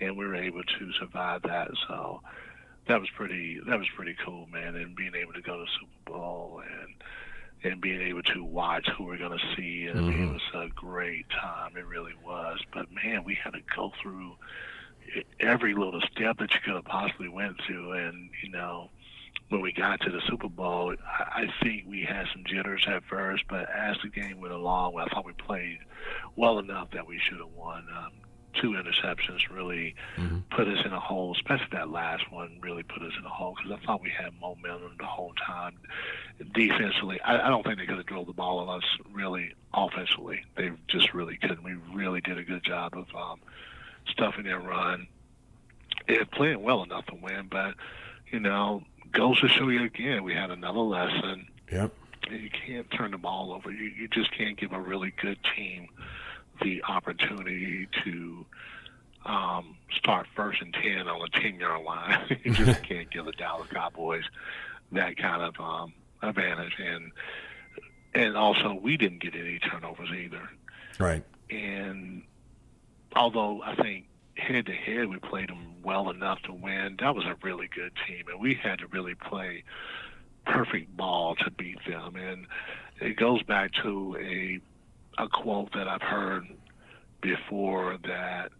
[0.00, 1.70] and we were able to survive that.
[1.88, 2.20] So
[2.86, 3.60] that was pretty.
[3.66, 4.76] That was pretty cool, man.
[4.76, 6.94] And being able to go to Super Bowl and
[7.72, 10.24] and being able to watch who we're going to see, and mm-hmm.
[10.24, 11.76] it was a great time.
[11.76, 12.60] It really was.
[12.72, 14.36] But man, we had to go through
[15.40, 18.90] every little step that you could have possibly went through, and you know
[19.54, 23.44] when we got to the Super Bowl, I think we had some jitters at first,
[23.48, 25.78] but as the game went along, I thought we played
[26.34, 27.86] well enough that we should have won.
[27.96, 28.10] Um,
[28.60, 30.38] two interceptions really mm-hmm.
[30.50, 33.54] put us in a hole, especially that last one really put us in a hole
[33.56, 35.76] because I thought we had momentum the whole time.
[36.52, 40.44] Defensively, I, I don't think they could have drilled the ball on us really offensively.
[40.56, 41.62] They just really couldn't.
[41.62, 43.38] We really did a good job of um,
[44.08, 45.06] stuffing their run.
[46.08, 47.74] It playing well enough to win, but
[48.32, 48.82] you know
[49.14, 51.46] goes to show you again, we had another lesson.
[51.72, 51.92] Yep.
[52.30, 53.70] You can't turn the ball over.
[53.70, 55.88] You, you just can't give a really good team
[56.62, 58.46] the opportunity to
[59.24, 62.38] um, start first and 10 on a 10 yard line.
[62.44, 64.24] you just can't give the Dallas Cowboys
[64.92, 66.74] that kind of um, advantage.
[66.78, 67.12] And,
[68.14, 70.48] and also, we didn't get any turnovers either.
[70.98, 71.24] Right.
[71.50, 72.22] And
[73.14, 76.96] although I think head to head, we played them well enough to win.
[77.00, 79.64] That was a really good team, and we had to really play
[80.46, 82.16] perfect ball to beat them.
[82.16, 82.46] And
[83.00, 84.60] it goes back to a
[85.16, 86.46] a quote that I've heard
[87.20, 88.50] before that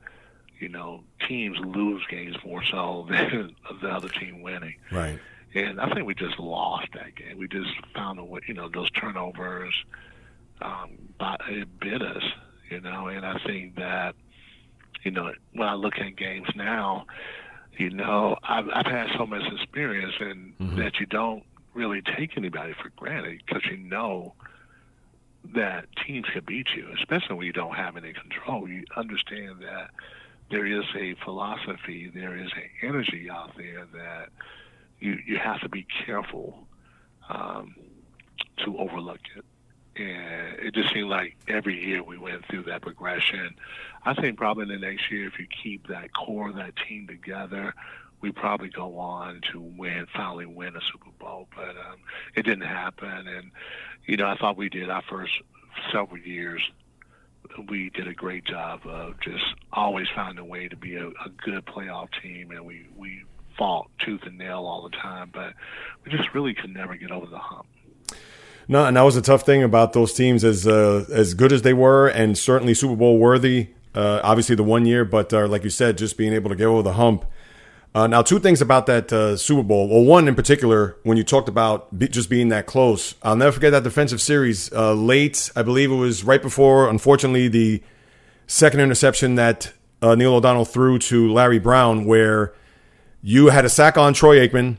[0.61, 4.77] you know teams lose games more so than the other team winning.
[4.91, 5.19] Right.
[5.55, 7.39] And I think we just lost that game.
[7.39, 9.73] We just found a way, you know, those turnovers
[10.61, 10.91] um,
[11.49, 12.23] it bit us,
[12.71, 13.07] you know.
[13.09, 14.15] And I think that
[15.05, 17.07] you know, when I look at games now,
[17.77, 20.79] you know, I've, I've had so much experience and mm-hmm.
[20.79, 24.33] that you don't really take anybody for granted because you know
[25.55, 28.69] that teams can beat you, especially when you don't have any control.
[28.69, 29.91] You understand that
[30.51, 34.29] there is a philosophy, there is an energy out there that
[35.01, 36.67] you you have to be careful
[37.29, 37.75] um,
[38.65, 39.45] to overlook it
[39.99, 43.55] and it just seemed like every year we went through that progression.
[44.05, 47.75] I think probably the next year, if you keep that core that team together,
[48.21, 51.49] we probably go on to win, finally win a Super Bowl.
[51.55, 51.99] But um,
[52.35, 53.51] it didn't happen, and
[54.07, 55.33] you know, I thought we did our first
[55.93, 56.63] several years.
[57.69, 61.29] We did a great job of just always finding a way to be a, a
[61.45, 63.25] good playoff team, and we we
[63.59, 65.55] fought tooth and nail all the time, but
[66.05, 67.67] we just really could never get over the hump.
[68.67, 71.63] No, and that was a tough thing about those teams, as uh, as good as
[71.63, 73.69] they were, and certainly Super Bowl worthy.
[73.95, 76.67] Uh, obviously, the one year, but uh, like you said, just being able to get
[76.67, 77.25] over the hump.
[77.95, 79.89] Uh, now, two things about that uh, Super Bowl.
[79.89, 83.53] Well, one in particular, when you talked about be, just being that close, I'll never
[83.53, 84.73] forget that defensive series.
[84.73, 87.83] Uh, late, I believe it was right before, unfortunately, the
[88.47, 89.73] second interception that
[90.03, 92.53] Neil O'Donnell threw to Larry Brown, where
[93.23, 94.79] you had a sack on Troy Aikman,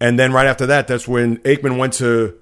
[0.00, 2.38] and then right after that, that's when Aikman went to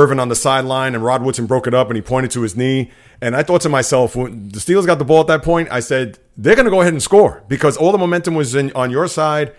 [0.00, 2.54] Irvin on the sideline, and Rod Woodson broke it up, and he pointed to his
[2.56, 2.90] knee.
[3.20, 5.80] And I thought to myself, when the Steelers got the ball at that point, I
[5.80, 8.90] said they're going to go ahead and score because all the momentum was in, on
[8.90, 9.54] your side.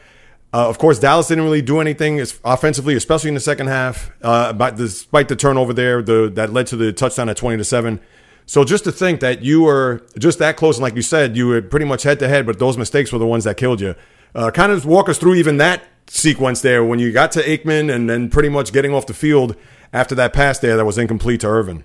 [0.54, 4.12] Uh, of course, Dallas didn't really do anything offensively, especially in the second half.
[4.21, 7.63] Uh, but despite the turnover there, the, that led to the touchdown at twenty to
[7.63, 8.00] seven.
[8.45, 11.47] So just to think that you were just that close, and like you said, you
[11.47, 13.93] were pretty much head to head, but those mistakes were the ones that killed you.
[14.34, 17.93] Uh, kind of walk us through even that sequence there when you got to Aikman
[17.93, 19.58] and then pretty much getting off the field
[19.93, 21.84] after that pass there that was incomplete to Irvin?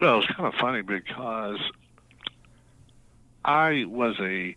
[0.00, 1.60] Well, it's kind of funny because
[3.44, 4.54] I was a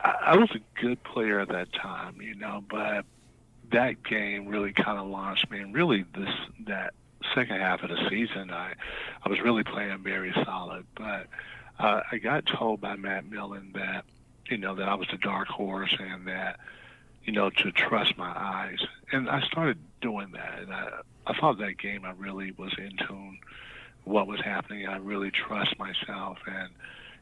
[0.00, 3.06] I was a good player at that time, you know, but
[3.72, 5.60] that game really kind of launched me.
[5.60, 6.30] And really, this
[6.66, 6.94] that
[7.34, 8.74] second half of the season, I
[9.24, 10.86] I was really playing very solid.
[10.94, 11.26] But
[11.78, 14.04] uh, I got told by Matt Millen that
[14.48, 16.60] you know that I was the dark horse and that
[17.24, 18.80] you know to trust my eyes,
[19.12, 20.58] and I started doing that.
[20.60, 20.90] And I
[21.26, 23.38] I thought that game I really was in tune
[24.04, 24.86] what was happening.
[24.86, 26.70] I really trust myself, and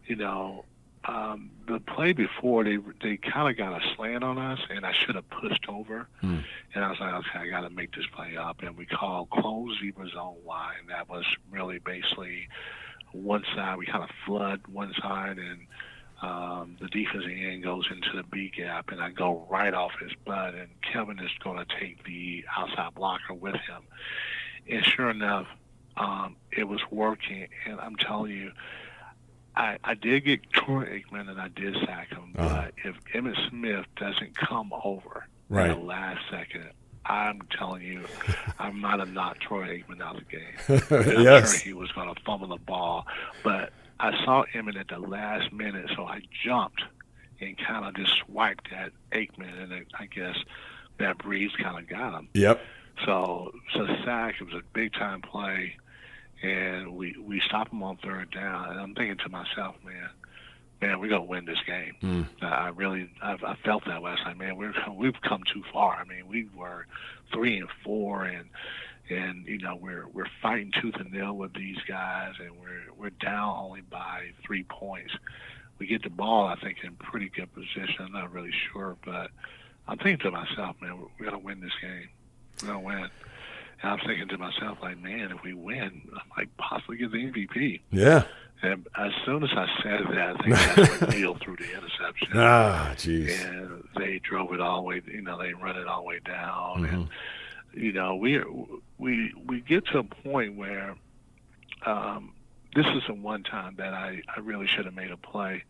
[0.07, 0.65] you know,
[1.05, 4.93] um, the play before they they kind of got a slant on us, and I
[4.93, 6.09] should have pushed over.
[6.23, 6.45] Mm.
[6.75, 8.62] And I was like, okay, I got to make this play up.
[8.62, 10.87] And we called close zebra zone line.
[10.88, 12.49] That was really basically
[13.12, 13.79] one side.
[13.79, 15.67] We kind of flood one side, and
[16.23, 20.13] um, the defensive end goes into the B gap, and I go right off his
[20.25, 20.55] butt.
[20.55, 23.83] And Kevin is going to take the outside blocker with him.
[24.71, 25.49] And sure enough,
[25.97, 27.49] um, it was working.
[27.67, 28.53] And I'm telling you,
[29.57, 32.63] I, I did get Troy Aikman and I did sack him, Uh-huh.
[32.67, 35.71] but if Emmitt Smith doesn't come over Right.
[35.71, 36.71] at the last second,
[37.05, 38.07] I'm telling you,
[38.59, 40.81] I might have knocked Troy Aikman out of the game.
[41.11, 41.51] And I'm Yes.
[41.63, 43.07] sure he was going to fumble the ball,
[43.43, 46.83] but I saw Emmitt at the last minute, so I jumped
[47.41, 50.37] and kind of just swiped at Aikman, and I guess
[50.99, 52.29] that breeze kind of got him.
[52.35, 52.61] Yep.
[53.07, 54.35] So, so sack.
[54.41, 55.77] It was a big time play,
[56.43, 58.71] and we we stopped him on third down.
[58.71, 60.11] And I'm thinking to myself, man,
[60.81, 61.95] man, we're gonna win this game.
[62.03, 62.27] Mm.
[62.43, 64.11] I I really, I've, I felt that way.
[64.11, 65.95] I was man, we're we've come too far.
[65.95, 66.87] I mean, we were
[67.33, 68.49] three and four, and
[69.12, 73.11] and you know we're we're fighting tooth and nail with these guys, and we're we're
[73.11, 75.12] down only by three points.
[75.79, 77.96] We get the ball, I think, in pretty good position.
[78.07, 79.31] I'm not really sure, but
[79.88, 82.09] I'm thinking to myself, man, we're, we're gonna win this game.
[82.62, 83.09] We're gonna win.
[83.83, 87.18] And I'm thinking to myself, like, man, if we win, I might possibly get the
[87.18, 87.81] MVP.
[87.90, 88.25] Yeah.
[88.62, 92.29] And as soon as I said that, I think that's when Neil threw the interception.
[92.35, 93.44] Ah, jeez.
[93.44, 96.20] And they drove it all the way, you know, they run it all the way
[96.25, 96.83] down.
[96.85, 96.92] Mhm.
[96.92, 97.09] And,
[97.75, 98.43] you know, we
[98.99, 100.95] we we get to a point where
[101.87, 102.33] um,
[102.75, 105.65] this is the one time that I, I really should have made a play.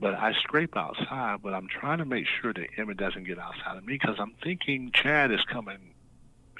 [0.00, 3.76] But I scrape outside, but I'm trying to make sure that Emmitt doesn't get outside
[3.76, 5.94] of me because I'm thinking Chad is coming,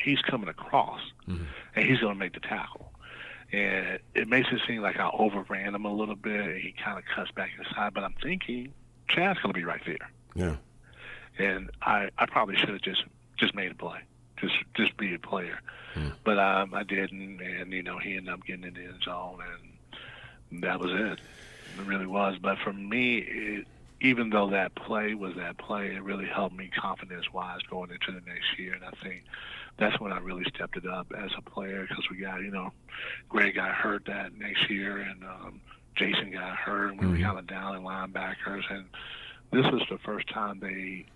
[0.01, 1.47] he's coming across, Mhm.
[1.75, 2.93] and he's going to make the tackle.
[3.53, 6.99] And it makes it seem like I overran him a little bit, and he kind
[6.99, 7.95] of cuts back inside.
[7.95, 8.73] But I'm thinking
[9.09, 10.57] Chad's going to be right there Yeah.
[11.39, 13.05] and I, I probably should have just
[13.37, 13.99] just made a play,
[14.43, 15.61] just just be a player,
[15.95, 16.11] Hmm.
[16.25, 19.41] but um, I didn't, and you know he ended up getting in the end zone,
[20.53, 21.21] and that was it.
[21.79, 22.37] It really was.
[22.43, 23.69] But for me, it,
[24.03, 28.13] even though that play was that play, it really helped me confidence wise going into
[28.13, 29.25] the next year, and I think
[29.79, 32.73] that's when I really stepped it up as a player because we got you know
[33.29, 35.61] Greg got hurt that next year, and um,
[35.97, 37.23] Jason got hurt, and we were Mhm.
[37.23, 38.87] kind of down in linebackers, and
[39.53, 41.07] this was the first time they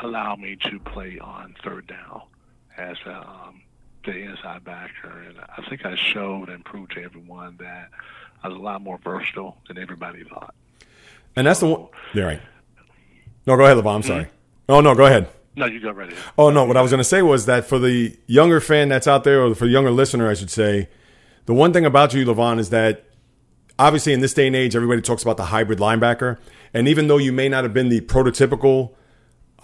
[0.00, 2.22] allowed me to play on third down
[2.76, 3.62] as um,
[4.04, 7.90] the inside backer, and I think I showed and proved to everyone that
[8.42, 10.54] I was a lot more versatile than everybody thought.
[11.36, 11.88] And that's the one.
[12.12, 12.42] Yeah, right.
[13.46, 13.96] No, go ahead, Levon.
[13.96, 14.28] I'm sorry.
[14.68, 15.28] Oh, no, go ahead.
[15.56, 16.24] No, you go right ahead.
[16.36, 19.06] Oh no, what I was going to say was that for the younger fan that's
[19.06, 20.88] out there, or for the younger listener, I should say,
[21.46, 23.04] the one thing about you, Levon, is that
[23.78, 26.38] obviously in this day and age, everybody talks about the hybrid linebacker,
[26.72, 28.94] and even though you may not have been the prototypical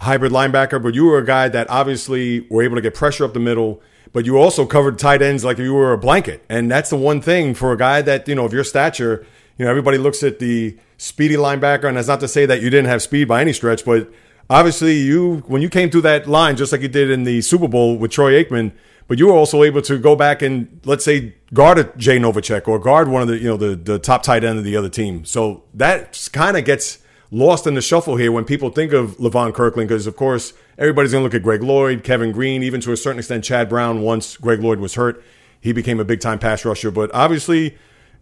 [0.01, 3.33] hybrid linebacker, but you were a guy that obviously were able to get pressure up
[3.33, 3.81] the middle.
[4.13, 7.21] But you also covered tight ends like you were a blanket, and that's the one
[7.21, 9.25] thing for a guy that you know of your stature.
[9.57, 12.69] You know, everybody looks at the speedy linebacker, and that's not to say that you
[12.69, 14.11] didn't have speed by any stretch, but
[14.49, 17.69] obviously you when you came through that line just like you did in the Super
[17.69, 18.73] Bowl with Troy Aikman,
[19.07, 22.67] but you were also able to go back and let's say guard a Jay Novacek
[22.67, 24.89] or guard one of the you know the the top tight end of the other
[24.89, 25.23] team.
[25.23, 26.99] So that kind of gets
[27.31, 31.13] lost in the shuffle here when people think of Levon Kirkland because of course everybody's
[31.13, 34.01] going to look at Greg Lloyd, Kevin Greene, even to a certain extent Chad Brown.
[34.01, 35.23] Once Greg Lloyd was hurt,
[35.59, 36.91] he became a big time pass rusher.
[36.91, 37.77] But obviously,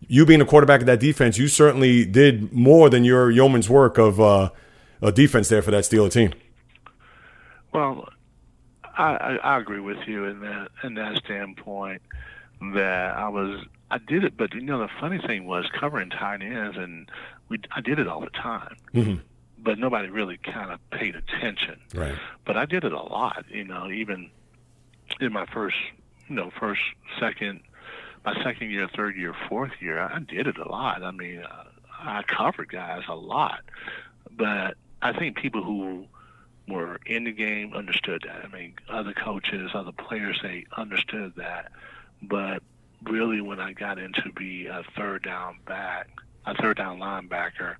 [0.07, 3.97] you being a quarterback of that defense, you certainly did more than your yeoman's work
[3.97, 4.51] of uh,
[5.01, 6.33] a defense there for that Steeler team.
[7.73, 8.09] Well,
[8.83, 12.01] I, I, agree with you in that in that standpoint
[12.73, 16.41] that I was I did it, but you know the funny thing was covering tight
[16.41, 17.09] ends, and
[17.49, 19.21] we I did it all the time, Mhm.
[19.57, 21.79] but nobody really kind of paid attention.
[21.93, 22.17] Right.
[22.45, 24.29] But I did it a lot, you know, even
[25.19, 25.77] in my first,
[26.27, 26.81] you know, first,
[27.19, 27.61] second,
[28.25, 31.03] my second year, third year, fourth year, I did it a lot.
[31.03, 31.63] I mean, uh,
[32.01, 33.61] I covered guys a lot,
[34.31, 36.05] but I think people who
[36.67, 38.45] were in the game understood that.
[38.45, 41.71] I mean, other coaches, other players, they understood that.
[42.21, 42.61] But
[43.03, 46.09] really, when I got into be a third down back,
[46.49, 47.75] a third down linebacker,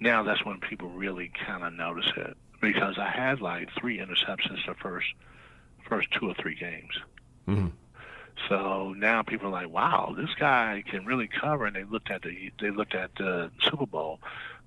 [0.00, 4.64] now that's when people really kind of notice it because I had like three interceptions
[4.66, 5.06] the first
[5.88, 6.98] first two or three games.
[7.46, 7.72] Mhm.
[8.48, 12.22] So now people are like, "Wow, this guy can really cover." And they looked at
[12.22, 14.20] the they looked at the Super Bowl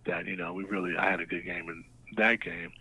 [0.06, 1.84] that you know we really I had a good game in
[2.16, 2.72] that game.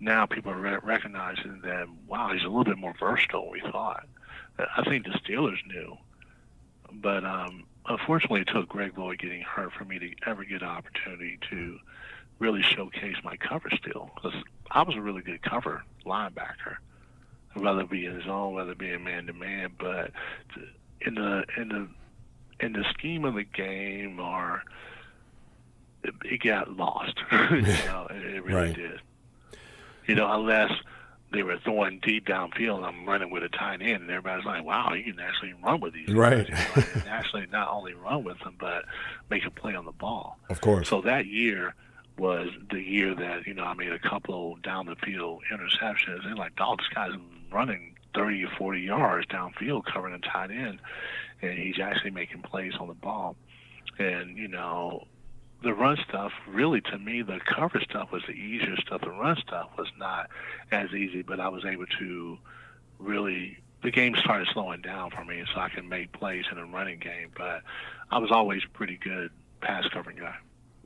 [0.00, 3.60] Now people are re- recognizing that wow, he's a little bit more versatile than we
[3.70, 4.06] thought.
[4.76, 5.96] I think the Steelers knew,
[6.92, 10.68] but um, unfortunately, it took Greg Lloyd getting hurt for me to ever get an
[10.68, 11.78] opportunity to
[12.38, 14.34] really showcase my cover skill because
[14.70, 16.76] I was a really good cover linebacker,
[17.54, 19.70] whether it be in zone, whether it be in man to man.
[19.78, 20.12] But
[21.00, 21.88] in the in the
[22.60, 24.62] in the scheme of the game, or
[26.04, 27.14] it, it got lost.
[27.32, 28.74] you know, it, it really Right.
[28.76, 29.00] did.
[30.06, 30.72] You know, unless
[31.30, 34.64] they were throwing deep downfield and I'm running with a tight end and everybody's like,
[34.64, 36.48] Wow, you can actually run with these Right.
[36.50, 36.66] guys.
[36.76, 38.84] You know, actually not only run with them but
[39.30, 40.38] make a play on the ball.
[40.48, 40.88] Of course.
[40.88, 41.74] So that year
[42.16, 46.26] was the year that, you know, I made a couple of down the field interceptions
[46.26, 47.12] and like, oh, this guy's
[47.52, 50.80] running thirty or forty yards downfield covering a tight end
[51.42, 53.36] and he's actually making plays on the ball.
[53.98, 55.06] And, you know,
[55.62, 59.00] the run stuff really to me the cover stuff was the easier stuff.
[59.00, 60.30] The run stuff was not
[60.70, 62.38] as easy but i was able to
[62.98, 66.66] really the game started slowing down for me so i could make plays in a
[66.66, 67.62] running game but
[68.10, 70.36] i was always pretty good pass covering guy.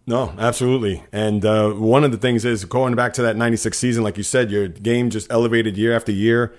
[0.06, 1.04] No, absolutely.
[1.12, 4.24] And uh, one of the things is going back to that 96 season, like you
[4.24, 6.54] said, your game just elevated year after year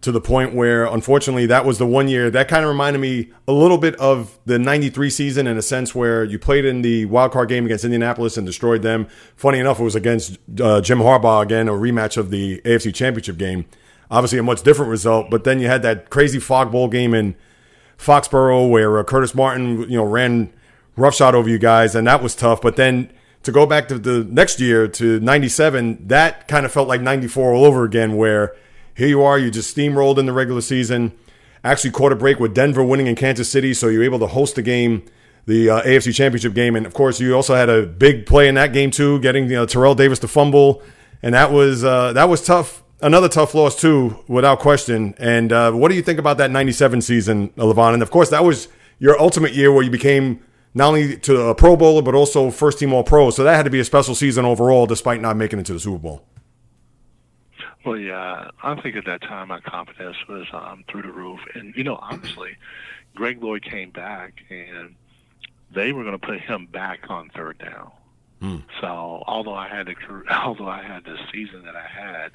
[0.00, 3.30] to the point where, unfortunately, that was the one year that kind of reminded me
[3.48, 7.04] a little bit of the 93 season in a sense where you played in the
[7.06, 9.08] wild card game against Indianapolis and destroyed them.
[9.34, 13.38] Funny enough, it was against uh, Jim Harbaugh again, a rematch of the AFC Championship
[13.38, 13.66] game.
[14.10, 17.34] Obviously, a much different result, but then you had that crazy fog bowl game in
[17.98, 20.52] Foxborough where uh, Curtis Martin, you know, ran
[20.96, 22.62] roughshod over you guys, and that was tough.
[22.62, 23.10] But then
[23.42, 27.52] to go back to the next year to '97, that kind of felt like '94
[27.52, 28.54] all over again, where
[28.98, 31.12] here you are, you just steamrolled in the regular season,
[31.62, 34.56] actually caught a break with Denver winning in Kansas City, so you're able to host
[34.56, 35.04] the game.
[35.46, 38.56] The uh, AFC Championship game, and of course, you also had a big play in
[38.56, 40.82] that game too, getting you know, Terrell Davis to fumble,
[41.22, 42.82] and that was uh, that was tough.
[43.00, 45.14] Another tough loss too, without question.
[45.16, 47.94] And uh, what do you think about that '97 season, Levon?
[47.94, 51.54] And of course, that was your ultimate year where you became not only to a
[51.54, 53.30] Pro Bowler but also first team All Pro.
[53.30, 55.80] So that had to be a special season overall, despite not making it to the
[55.80, 56.24] Super Bowl.
[57.88, 61.74] Well, yeah, I think at that time my confidence was um, through the roof, and
[61.74, 62.54] you know, honestly,
[63.14, 64.94] Greg Lloyd came back, and
[65.70, 67.90] they were going to put him back on third down.
[68.82, 69.94] So, although I had the
[70.30, 72.32] although I had the season that I had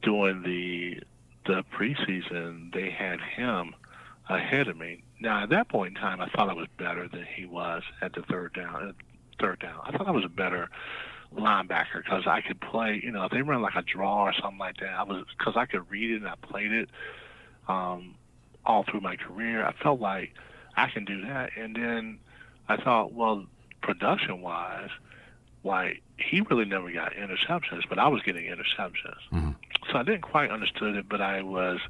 [0.00, 0.98] during the
[1.44, 3.74] the preseason, they had him
[4.30, 5.02] ahead of me.
[5.20, 8.14] Now, at that point in time, I thought I was better than he was at
[8.14, 8.88] the third down.
[8.88, 8.94] At
[9.38, 10.70] third down, I thought I was a better
[11.36, 13.00] linebacker because I could play.
[13.02, 15.54] You know, if they run like a draw or something like that, I was because
[15.56, 16.88] I could read it and I played it
[17.68, 18.14] um,
[18.64, 19.64] all through my career.
[19.64, 20.32] I felt like
[20.76, 22.18] I can do that, and then
[22.68, 23.46] I thought, well,
[23.82, 24.90] production wise,
[25.62, 29.18] like he really never got interceptions, but I was getting interceptions.
[29.90, 31.80] So I didn't quite understood it, but I was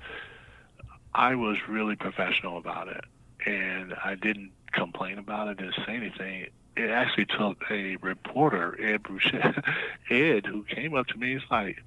[1.14, 3.04] I was really professional about it,
[3.46, 5.59] and I didn't complain about it.
[5.59, 6.46] Didn't say anything.
[6.76, 9.64] It actually took a reporter, Ed Bouchette,
[10.10, 11.34] Ed, who came up to me.
[11.34, 11.82] He's like,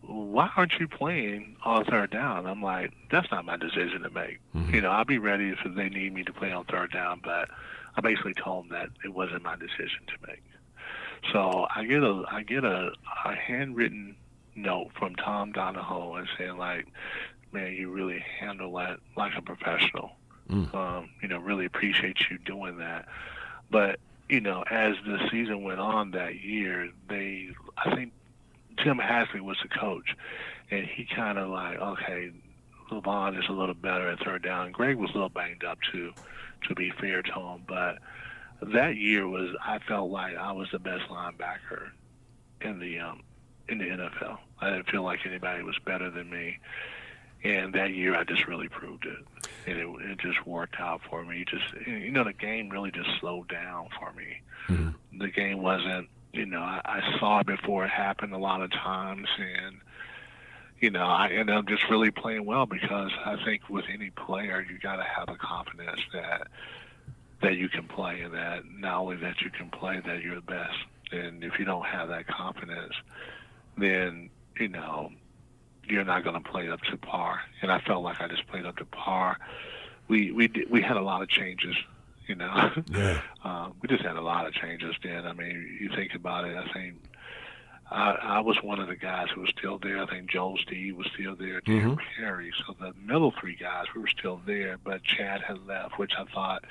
[0.00, 4.38] "Why aren't you playing on third down?" I'm like, "That's not my decision to make.
[4.72, 7.48] You know, I'll be ready if they need me to play on third down, but."
[7.96, 10.42] I basically told him that it wasn't my decision to make.
[11.32, 12.90] So I get a I get a,
[13.24, 14.16] a handwritten
[14.54, 16.86] note from Tom Donahoe and saying like,
[17.52, 20.12] man, you really handle that like a professional.
[20.74, 23.06] Um, you know, really appreciate you doing that.
[23.70, 23.98] But
[24.28, 28.12] you know, as the season went on that year, they I think
[28.82, 30.14] Jim Haslett was the coach,
[30.70, 32.32] and he kind of like, okay,
[32.90, 34.72] LeVon is a little better at third down.
[34.72, 36.12] Greg was a little banged up too,
[36.68, 37.62] to be fair to him.
[37.66, 37.98] But
[38.62, 41.90] that year was I felt like I was the best linebacker
[42.60, 43.22] in the um,
[43.68, 44.38] in the NFL.
[44.60, 46.58] I didn't feel like anybody was better than me.
[47.44, 49.18] And that year, I just really proved it,
[49.66, 51.44] and it, it just worked out for me.
[51.48, 54.40] Just you know, the game really just slowed down for me.
[54.68, 55.18] Mm-hmm.
[55.18, 58.70] The game wasn't, you know, I, I saw it before it happened a lot of
[58.70, 59.80] times, and
[60.80, 64.64] you know, I ended up just really playing well because I think with any player,
[64.68, 66.48] you got to have a confidence that
[67.42, 70.40] that you can play and that not only that you can play, that you're the
[70.40, 70.76] best.
[71.12, 72.94] And if you don't have that confidence,
[73.76, 75.10] then you know
[75.88, 77.40] you're not going to play up to par.
[77.62, 79.38] And I felt like I just played up to par.
[80.08, 81.76] We we did, we had a lot of changes,
[82.26, 82.70] you know.
[82.92, 83.20] Yeah.
[83.44, 85.26] uh, we just had a lot of changes then.
[85.26, 86.56] I mean, you think about it.
[86.56, 86.96] I think
[87.90, 90.02] I, I was one of the guys who was still there.
[90.02, 92.52] I think Joel Steed was still there, Dan Perry.
[92.66, 96.24] So the middle three guys, we were still there, but Chad had left, which I
[96.32, 96.64] thought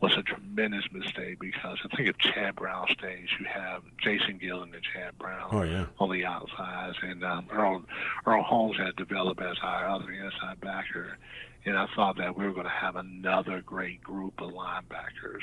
[0.00, 4.72] was a tremendous mistake because I think if Chad Brown stays, you have Jason Gildon
[4.74, 5.86] and Chad Brown Oh, yeah.
[5.98, 7.82] on the outsides, and um, Earl
[8.26, 11.18] Earl Holmes had developed as our other inside backer,
[11.66, 15.42] and I thought that we were going to have another great group of linebackers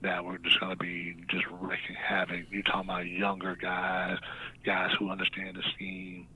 [0.00, 2.44] that were just going to be just wreaking havoc.
[2.50, 4.18] You're talking about younger guys,
[4.64, 6.26] guys who understand the scheme.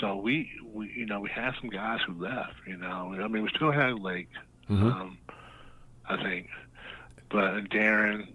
[0.00, 2.54] So we, we, you know, we had some guys who left.
[2.66, 4.28] You know, I mean, we still had Lake,
[4.68, 4.86] mm-hmm.
[4.86, 5.18] um,
[6.08, 6.48] I think,
[7.28, 8.28] but Darren,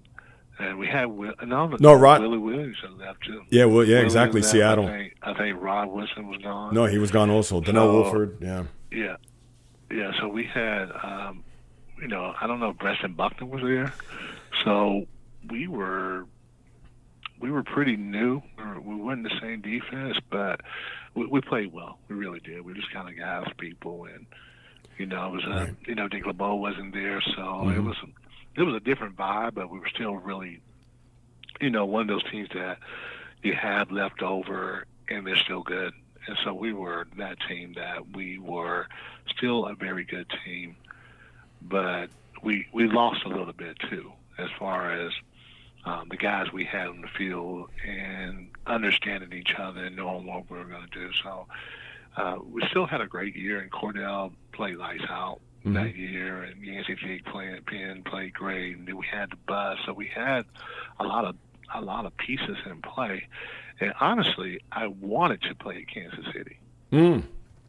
[0.59, 3.43] and we had no, no Rod Willie Williams left too.
[3.49, 4.41] Yeah, well, yeah, Willie exactly.
[4.41, 4.85] Seattle.
[4.85, 6.73] I think, I think, Rod Woodson was gone.
[6.73, 7.61] No, he was gone also.
[7.61, 8.37] Donnell so, Woolford.
[8.41, 8.63] Yeah.
[8.91, 9.15] Yeah,
[9.91, 10.11] yeah.
[10.19, 11.43] So we had, um,
[11.99, 13.93] you know, I don't know if Brentson Buckner was there.
[14.65, 15.05] So
[15.49, 16.25] we were
[17.39, 18.41] we were pretty new.
[18.83, 20.61] We weren't the same defense, but
[21.15, 21.97] we, we played well.
[22.07, 22.61] We really did.
[22.61, 24.25] We just kind of gassed people, and
[24.97, 25.75] you know, it was a, right.
[25.87, 27.71] you know, Dick LeBeau wasn't there, so mm-hmm.
[27.71, 27.97] it was
[28.55, 30.59] it was a different vibe, but we were still really,
[31.59, 32.79] you know, one of those teams that
[33.43, 35.93] you have left over, and they're still good.
[36.27, 38.87] And so we were that team that we were
[39.35, 40.75] still a very good team,
[41.61, 42.09] but
[42.43, 45.11] we we lost a little bit too as far as
[45.85, 50.49] um, the guys we had on the field and understanding each other and knowing what
[50.49, 51.11] we were going to do.
[51.23, 51.47] So
[52.17, 55.73] uh, we still had a great year, and Kordell played lights out mm-hmm.
[55.73, 59.93] that year, and Yancey Jake played Penn played great, and we had the bus, so
[59.93, 60.45] we had
[60.99, 61.35] a lot of
[61.73, 63.27] a lot of pieces in play.
[63.79, 66.59] And honestly, I wanted to play Kansas City.
[66.91, 67.23] Mm.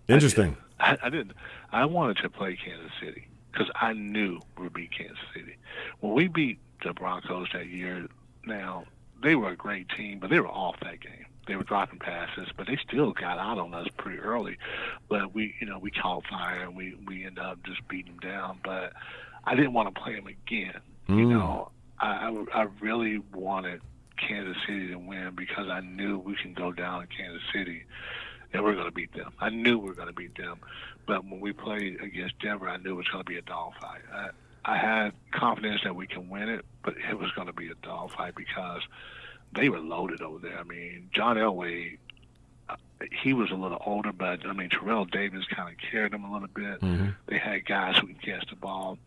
[0.09, 0.57] Interesting.
[0.79, 1.33] I, I, I didn't.
[1.71, 5.57] I wanted to play Kansas City because I knew we would beat Kansas City.
[6.01, 8.09] When we beat the Broncos that year,
[8.45, 8.85] now
[9.23, 11.27] they were a great team, but they were off that game.
[11.47, 14.57] They were dropping passes, but they still got out on us pretty early.
[15.09, 18.31] But we, you know, we caught fire and we we ended up just beating them
[18.31, 18.61] down.
[18.65, 18.93] But
[19.45, 20.81] I didn't want to play them again.
[21.09, 21.19] Mm.
[21.19, 23.81] You know, I I really wanted
[24.17, 27.85] Kansas City to win because I knew we can go down in Kansas City
[28.53, 29.33] and we're going to beat them.
[29.41, 30.61] I knew we were going to beat them.
[31.07, 34.03] But when we played against Denver, I knew it was going to be a dogfight.
[34.13, 34.29] I,
[34.65, 37.75] I had confidence that we can win it, but it was going to be a
[37.83, 38.83] dogfight because
[39.55, 40.59] they were loaded over there.
[40.59, 41.99] I mean, John Elway,
[42.69, 42.77] uh,
[43.23, 46.33] he was a little older, but I mean, Terrell Davis kind of carried them a
[46.33, 46.81] little bit.
[46.81, 47.09] Mm-hmm.
[47.27, 48.99] They had guys who could catch the ball,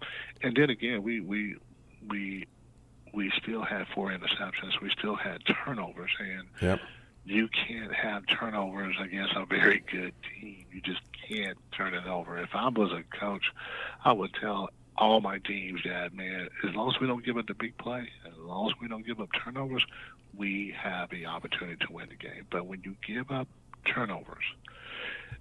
[0.41, 1.55] and then again, we we
[2.07, 2.45] we
[3.13, 4.81] we still had four interceptions.
[4.81, 6.79] We still had turnovers, and yep
[7.25, 10.65] you can't have turnovers against a very good team.
[10.71, 12.37] You just can't turn it over.
[12.37, 13.51] If I was a coach,
[14.03, 17.47] I would tell all my teams that, man, as long as we don't give up
[17.47, 19.85] the big play, as long as we don't give up turnovers,
[20.35, 22.45] we have the opportunity to win the game.
[22.49, 23.47] But when you give up
[23.85, 24.43] turnovers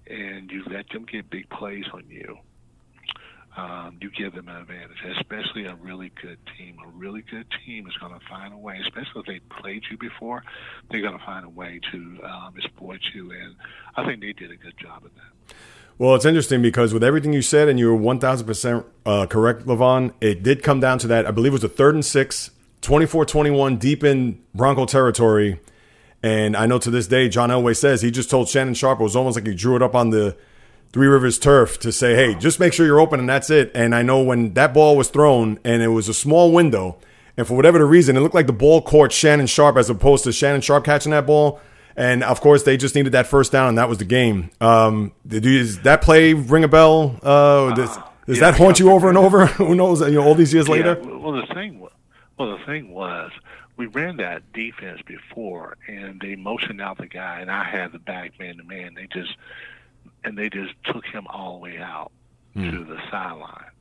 [0.07, 2.37] and you let them get big plays on you,
[3.57, 6.77] um, you give them an advantage, especially a really good team.
[6.85, 9.97] A really good team is going to find a way, especially if they played you
[9.97, 10.43] before,
[10.91, 13.31] they're going to find a way to um, exploit you.
[13.31, 13.55] And
[13.95, 15.55] I think they did a good job of that.
[15.97, 20.13] Well, it's interesting because with everything you said, and you were 1,000% uh, correct, Levon,
[20.19, 21.25] it did come down to that.
[21.25, 25.61] I believe it was a third and six, 24 21, deep in Bronco territory.
[26.21, 29.03] And I know to this day, John Elway says he just told Shannon Sharpe, it
[29.03, 30.35] was almost like he drew it up on the
[30.91, 33.69] Three Rivers turf to say, hey, just make sure you're open and that's it.
[33.75, 36.97] And I know when that ball was thrown and it was a small window,
[37.37, 40.23] and for whatever the reason, it looked like the ball caught Shannon Sharpe as opposed
[40.23, 41.59] to Shannon Sharpe catching that ball.
[41.95, 44.49] And of course, they just needed that first down, and that was the game.
[44.59, 47.17] Um, does that play ring a bell?
[47.23, 49.45] Uh, does, does yeah, that haunt you over and over?
[49.45, 50.01] Who knows?
[50.01, 50.99] You know, all these years yeah, later.
[51.01, 51.79] Well, the thing,
[52.37, 53.31] well, the thing was,
[53.77, 57.99] we ran that defense before, and they motioned out the guy, and I had the
[57.99, 58.93] back man to man.
[58.93, 59.35] They just
[60.25, 62.11] and they just took him all the way out
[62.55, 62.71] mm.
[62.71, 63.71] to the sideline.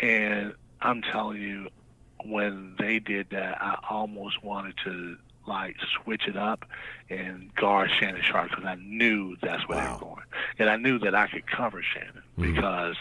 [0.00, 1.68] And I'm telling you,
[2.24, 5.16] when they did that, I almost wanted to
[5.48, 6.64] like switch it up
[7.10, 9.86] and guard Shannon Sharpe because I knew that's where wow.
[9.86, 10.26] they were going,
[10.58, 12.54] and I knew that I could cover Shannon mm.
[12.54, 12.96] because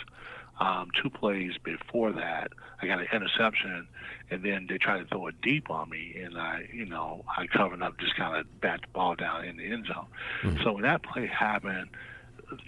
[0.60, 3.88] um, two plays before that, I got an interception,
[4.32, 7.48] and then they tried to throw it deep on me, and I, you know, I
[7.48, 10.08] covered up, just kind of bat the ball down in the end zone.
[10.42, 10.64] Mm.
[10.64, 11.90] So when that play happened,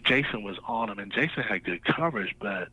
[0.04, 2.70] Jason was on him, and Jason had good coverage, but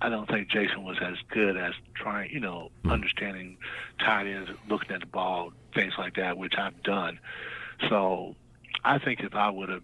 [0.00, 2.90] I don't think Jason was as good as trying, you know, mm-hmm.
[2.90, 3.58] understanding
[3.98, 7.18] tight ends, looking at the ball, things like that, which I've done.
[7.88, 8.36] So
[8.84, 9.82] I think if I would have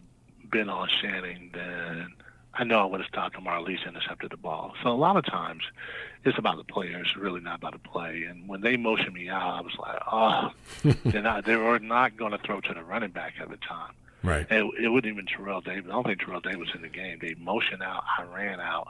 [0.50, 2.12] been on Shannon, then
[2.54, 4.74] I know I would have stopped him or at least intercepted the ball.
[4.82, 5.62] So a lot of times
[6.24, 8.24] it's about the players, really not about the play.
[8.28, 12.16] And when they motioned me out, I was like, oh, they're not, they were not
[12.16, 13.92] going to throw to the running back at the time.
[14.22, 14.46] Right.
[14.50, 15.86] And it wasn't even Terrell Davis.
[15.88, 17.18] I don't think Terrell Davis was in the game.
[17.20, 18.88] They motioned out, I ran out,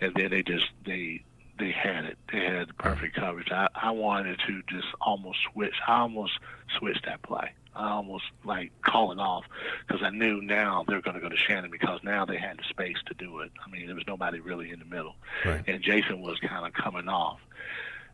[0.00, 1.22] and then they just they
[1.58, 2.18] they had it.
[2.32, 3.50] They had the perfect coverage.
[3.50, 5.74] I, I wanted to just almost switch.
[5.86, 6.32] I almost
[6.78, 7.52] switched that play.
[7.76, 9.44] I almost like calling off
[9.86, 12.62] because I knew now they're going to go to Shannon because now they had the
[12.68, 13.50] space to do it.
[13.64, 15.64] I mean, there was nobody really in the middle, Right.
[15.66, 17.40] and Jason was kind of coming off.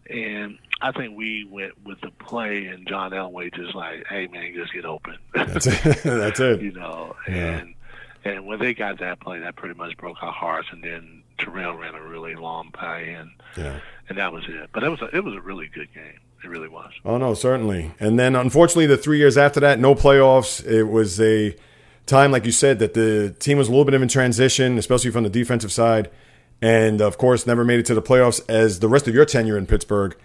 [0.09, 4.55] And I think we went with the play, and John Elway just like, "Hey man,
[4.55, 5.99] just get open." That's it.
[6.05, 6.63] That's it.
[6.63, 7.15] you know.
[7.29, 7.59] Yeah.
[7.59, 7.75] And
[8.25, 10.69] and when they got that play, that pretty much broke our hearts.
[10.73, 13.81] And then Terrell ran a really long play, and Yeah.
[14.09, 14.71] and that was it.
[14.73, 16.19] But it was a, it was a really good game.
[16.43, 16.91] It really was.
[17.05, 17.93] Oh no, certainly.
[18.01, 20.65] And then unfortunately, the three years after that, no playoffs.
[20.67, 21.55] It was a
[22.07, 25.11] time, like you said, that the team was a little bit of in transition, especially
[25.11, 26.11] from the defensive side,
[26.63, 29.59] and of course, never made it to the playoffs as the rest of your tenure
[29.59, 30.17] in Pittsburgh.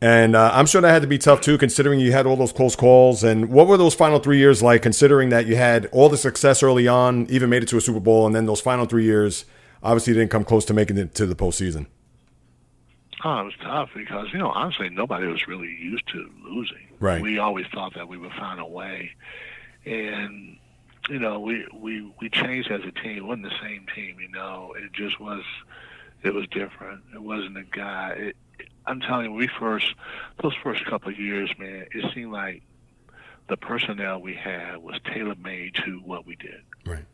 [0.00, 2.52] And uh, I'm sure that had to be tough too, considering you had all those
[2.52, 3.24] close calls.
[3.24, 6.62] And what were those final three years like, considering that you had all the success
[6.62, 9.44] early on, even made it to a Super Bowl, and then those final three years
[9.82, 11.86] obviously didn't come close to making it to the postseason?
[13.24, 16.88] Oh, it was tough because you know honestly nobody was really used to losing.
[17.00, 17.20] Right.
[17.20, 19.12] We always thought that we would find a way,
[19.84, 20.56] and
[21.08, 23.18] you know we we we changed as a team.
[23.18, 24.18] It wasn't the same team.
[24.20, 25.42] You know, it just was.
[26.20, 27.02] It was different.
[27.14, 28.10] It wasn't a guy.
[28.18, 28.36] It,
[28.86, 29.94] I'm telling you, we first
[30.42, 32.62] those first couple of years, man, it seemed like
[33.48, 36.60] the personnel we had was tailor made to what we did.
[36.84, 37.04] Right.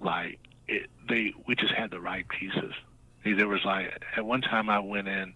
[0.00, 0.38] Like
[0.70, 2.72] it, they, we just had the right pieces.
[3.24, 5.34] There was like at one time I went in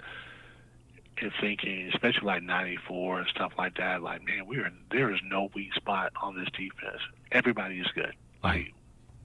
[1.20, 4.03] and thinking, especially like '94 and stuff like that.
[4.03, 7.03] Like, man, we are there is no weak spot on this defense.
[7.30, 8.14] Everybody is good.
[8.43, 8.72] Like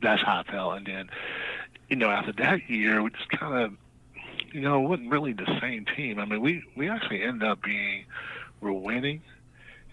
[0.02, 0.78] that's how I felt.
[0.78, 1.10] And then,
[1.90, 3.74] you know, after that year, we just kind of,
[4.54, 6.20] you know, wasn't really the same team.
[6.20, 8.06] I mean, we we actually ended up being
[8.60, 9.22] we're winning,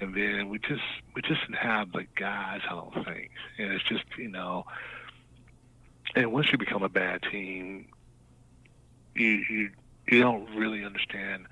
[0.00, 0.82] and then we just
[1.14, 2.62] we just didn't have the guys.
[2.68, 4.66] I don't think, and it's just you know.
[6.16, 7.86] And once you become a bad team,
[9.14, 9.70] you you
[10.08, 11.46] you don't really understand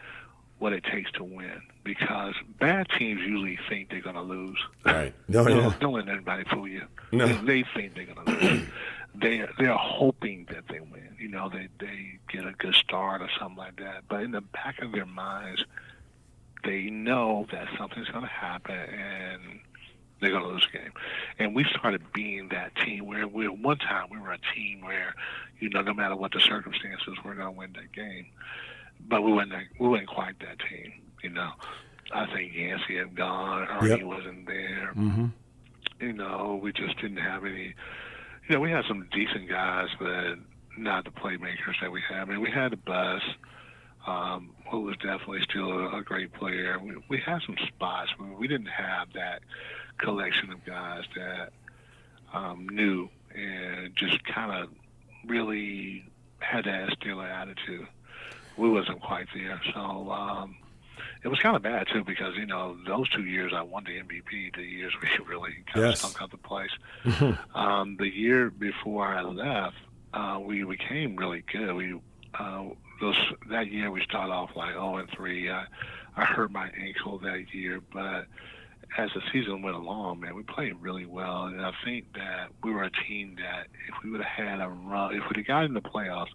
[0.59, 4.59] what it takes to win because bad teams usually think they're going to lose.
[4.85, 5.13] Right.
[5.29, 5.75] No, don't, yeah.
[5.81, 6.87] don't let anybody fool you.
[7.13, 7.27] No.
[7.27, 8.69] They, they think they're going to lose.
[9.15, 11.17] they they're hoping that they win.
[11.19, 14.05] You know, they they get a good start or something like that.
[14.09, 15.65] But in the back of their minds,
[16.65, 19.61] they know that something's going to happen and
[20.25, 20.93] they're going to lose the game.
[21.39, 24.81] And we started being that team where we at one time we were a team
[24.83, 25.15] where,
[25.61, 28.27] you know, no matter what the circumstances, we're going to win that game.
[29.07, 30.93] But we weren't that, we weren't quite that team.
[31.23, 31.51] You know,
[32.13, 34.03] I think Yancey had gone, Ernie Yep.
[34.03, 34.93] wasn't there.
[34.97, 35.27] Mm-hmm.
[36.01, 37.75] You know, we just didn't have any.
[38.49, 40.35] You know, we had some decent guys, but
[40.77, 42.19] not the playmakers that we had.
[42.21, 43.23] I mean, we had the bus,
[44.07, 46.79] um, who was definitely still a, a great player.
[46.79, 49.41] We, we had some spots where we didn't have that
[49.99, 51.53] collection of guys that
[52.33, 54.71] um, knew and just kind of
[55.27, 56.05] really
[56.41, 57.87] had that Steeler attitude.
[58.57, 59.81] We wasn't quite there, so
[60.13, 60.57] um,
[61.25, 63.93] it was kind of bad too because you know those two years I won the
[64.01, 64.55] MVP.
[64.55, 66.05] The years we really kind Yes.
[66.05, 66.71] of stunk out the place.
[67.55, 69.77] um, the year before I left,
[70.13, 71.75] uh, we became really good.
[71.75, 72.01] We
[72.39, 72.65] uh,
[73.01, 73.17] those
[73.51, 75.51] that year we started off like 0 and 3.
[75.51, 75.65] I,
[76.17, 78.27] I hurt my ankle that year, but
[78.97, 82.73] as the season went along, man, we played really well, and I think that we
[82.73, 85.67] were a team that if we would have had a run, if we'd have gotten
[85.67, 86.29] in the playoffs,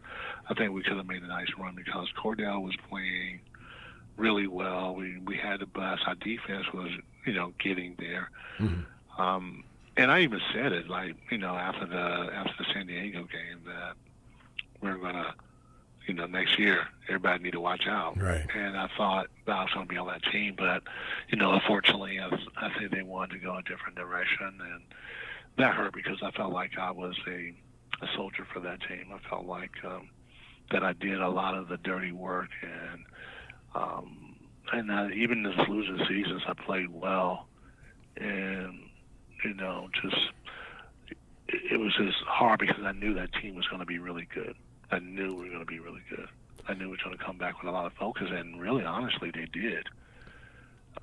[0.50, 3.40] I think we could have made a nice run because Kordell was playing
[4.18, 4.94] really well.
[4.96, 6.00] We we had the bus.
[6.06, 6.92] Our defense was,
[7.26, 8.30] you know, getting there.
[9.18, 9.64] Um,
[9.96, 13.62] and I even said it like, you know, after the after the San Diego game
[13.66, 13.94] that
[14.82, 15.34] we're gonna,
[16.10, 18.20] you know, next year everybody need to watch out.
[18.20, 18.44] Right.
[18.56, 20.82] And I thought that I was going to be on that team, but
[21.30, 24.82] you know, unfortunately, I, I think they wanted to go a different direction, and
[25.58, 27.54] that hurt because I felt like I was a
[28.02, 29.12] a soldier for that team.
[29.14, 30.10] I felt like um,
[30.72, 33.06] that I did a lot of the dirty work, and
[33.76, 34.36] um,
[34.74, 37.48] and uh, even this losing seasons, I played well,
[38.18, 38.80] and
[39.46, 40.18] you know, just
[41.48, 44.56] it was just hard because I knew that team was going to be really good.
[44.92, 46.28] I knew we were going to be really good.
[46.68, 48.84] I knew we were going to come back with a lot of focus, and really,
[48.84, 49.88] honestly, they did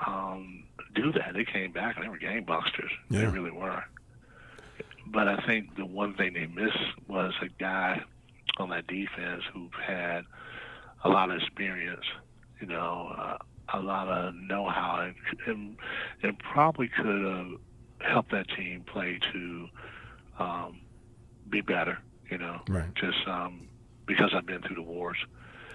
[0.04, 0.64] um,
[0.94, 1.32] do that.
[1.34, 2.90] They came back and they were game busters.
[3.10, 3.82] They really were.
[5.06, 6.78] But I think the one thing they missed
[7.08, 8.02] was a guy
[8.58, 10.24] on that defense who had
[11.04, 12.04] a lot of experience,
[12.60, 13.38] you know, uh,
[13.74, 15.14] a lot of know-how, and,
[15.46, 15.76] and,
[16.22, 17.46] and probably could have
[18.00, 19.68] helped that team play to
[20.38, 20.80] um,
[21.48, 21.98] be better,
[22.30, 22.92] you know, Right.
[22.94, 23.65] just um,
[24.06, 25.18] because I've been through the wars.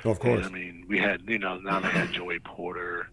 [0.04, 0.46] Of course.
[0.46, 3.10] And, I mean, we had, you know, now they had Joey Porter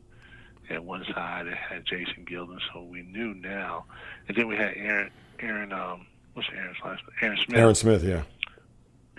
[0.70, 3.84] at one side, they had Jason Gildon, so we knew now.
[4.28, 5.10] And then we had Aaron,
[5.40, 7.16] Aaron, um, what's Aaron's last name?
[7.22, 7.58] Aaron Smith.
[7.58, 8.22] Aaron Smith, yeah.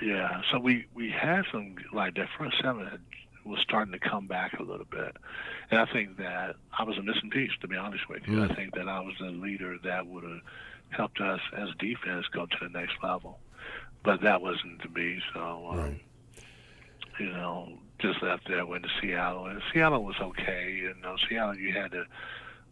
[0.01, 2.85] Yeah, so we we had some like that front seven.
[2.85, 3.01] Had,
[3.45, 5.15] was starting to come back a little bit.
[5.71, 8.37] And I think that I was a missing piece, to be honest with you.
[8.37, 8.51] Mm.
[8.51, 10.41] I think that I was the leader that would have
[10.89, 13.39] helped us as defense go to the next level.
[14.03, 15.19] But that wasn't to be.
[15.33, 16.01] So, um, right.
[17.19, 19.47] you know, just left there, went to Seattle.
[19.47, 20.71] And Seattle was okay.
[20.71, 22.05] You know, Seattle, you had to,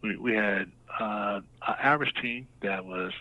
[0.02, 3.12] we, we had uh, an average team that was,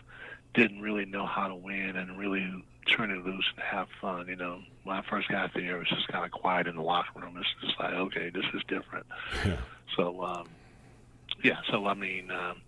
[0.53, 4.27] didn't really know how to win and really turn it loose and have fun.
[4.27, 6.81] You know, when I first got there, it was just kind of quiet in the
[6.81, 7.37] locker room.
[7.37, 9.05] It's just like, okay, this is different.
[9.45, 9.57] Yeah.
[9.95, 10.47] So, um,
[11.43, 11.59] yeah.
[11.69, 12.61] So I mean, um,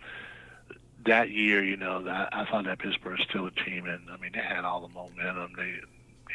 [1.06, 4.32] that year, you know, that, I thought that Pittsburgh still a team, and I mean,
[4.34, 5.54] they had all the momentum.
[5.56, 5.76] They,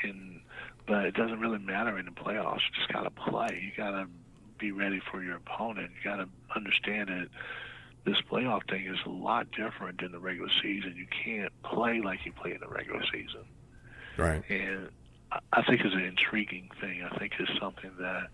[0.08, 0.40] in,
[0.86, 2.60] but it doesn't really matter in the playoffs.
[2.60, 3.62] You just got to play.
[3.62, 4.06] You got to
[4.58, 5.90] be ready for your opponent.
[5.96, 7.28] You got to understand that
[8.04, 10.94] this playoff thing is a lot different than the regular season.
[10.96, 13.44] You can't play like you play in the regular season.
[14.16, 14.42] Right.
[14.50, 14.88] And
[15.52, 17.02] I think it's an intriguing thing.
[17.02, 18.28] I think it's something that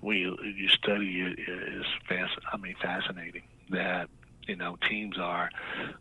[0.00, 2.32] when you, you study it is fast.
[2.52, 3.42] I mean, fascinating.
[3.70, 4.10] That
[4.50, 5.48] you know teams are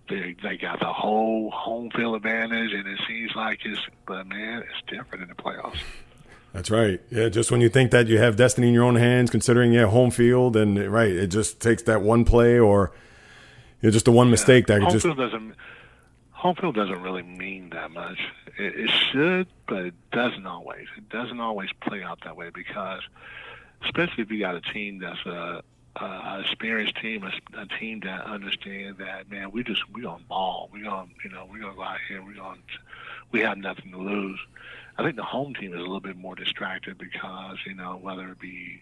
[0.10, 4.64] they they got the whole home field advantage, and it seems like it's but man,
[4.64, 5.78] it's different in the playoffs.
[6.52, 7.00] That's right.
[7.12, 9.86] Yeah, just when you think that you have destiny in your own hands, considering yeah
[9.86, 12.91] home field, and right, it just takes that one play or
[13.82, 15.54] you know, just the one mistake yeah, that home just field doesn't
[16.32, 18.18] home field doesn't really mean that much.
[18.58, 20.88] It, it should, but it doesn't always.
[20.97, 23.02] It doesn't always play out that way because,
[23.84, 25.62] especially if you got a team that's a,
[25.96, 30.70] a experienced team, a, a team that understands that man, we just we on ball.
[30.72, 32.22] We on you know we gonna go out here.
[32.22, 32.60] We on
[33.32, 34.40] we have nothing to lose.
[34.98, 38.30] I think the home team is a little bit more distracted because you know whether
[38.30, 38.82] it be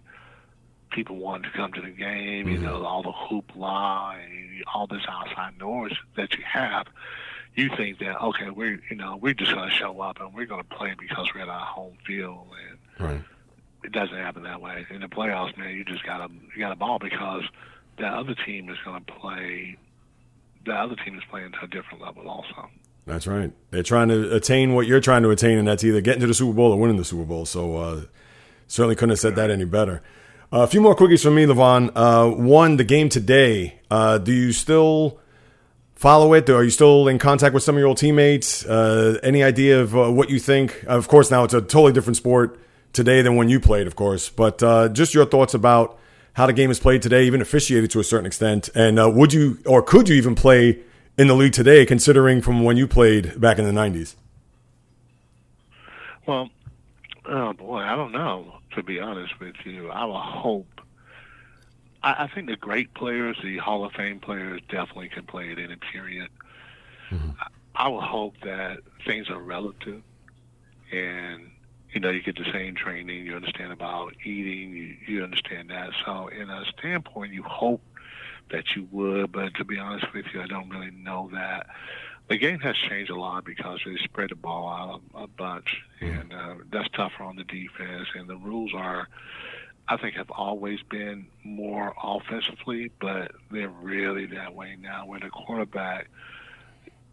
[0.89, 2.49] people wanting to come to the game, mm-hmm.
[2.49, 6.88] you know all the hoopla and all this outside noise that you have
[7.58, 10.45] you think that okay, we're you know we're just going to show up and we're
[10.45, 13.22] going to play because we're at our home field, and right.
[13.84, 14.86] It doesn't happen that way.
[14.89, 17.43] In the playoffs, man, you just got to you got to ball because
[17.99, 19.78] that other team is going to play.
[20.65, 22.69] The other team is playing to a different level, also.
[23.05, 23.53] That's right.
[23.71, 26.34] They're trying to attain what you're trying to attain, and that's either getting to the
[26.34, 27.45] Super Bowl or winning the Super Bowl.
[27.45, 28.01] So uh,
[28.67, 30.03] certainly couldn't have said that any better.
[30.51, 31.91] Uh, a few more quickies from me, Levon.
[31.95, 33.80] Uh, one, the game today.
[33.89, 35.19] Uh, do you still
[35.95, 36.49] follow it?
[36.49, 38.65] Are you still in contact with some of your old teammates?
[38.65, 40.84] Uh, any idea of uh, what you think?
[40.86, 42.59] Of course, now it's a totally different sport
[42.98, 44.30] today than when you played, of course.
[44.30, 45.98] But uh, just your thoughts about
[46.34, 49.32] how the game is played today, even officiated to a certain extent, and uh, would
[49.32, 50.80] you or could you even play
[51.18, 54.16] in the league today, considering from when you played back in the '90s?
[56.28, 56.50] Well,
[57.26, 58.54] oh boy, I don't know.
[58.76, 60.78] To be honest with you, I will hope
[62.04, 65.60] I, I think the great players, the Hall of Fame players, definitely can play at
[65.60, 66.30] any period.
[67.10, 67.32] Mm-hmm.
[67.39, 70.02] I, I would hope that things are relative,
[70.91, 71.52] and
[71.93, 73.25] you know you get the same training.
[73.25, 74.75] You understand about eating.
[74.75, 75.91] You, you understand that.
[76.05, 77.81] So, in a standpoint, you hope
[78.49, 81.67] that you would, but to be honest with you, I don't really know that.
[82.29, 85.81] The game has changed a lot because they spread the ball out a, a bunch,
[86.01, 86.19] mm-hmm.
[86.19, 88.07] and uh, that's tougher on the defense.
[88.15, 89.07] And the rules are
[89.89, 95.29] I think have always been more offensively, but they're really that way now, where the
[95.29, 96.09] quarterback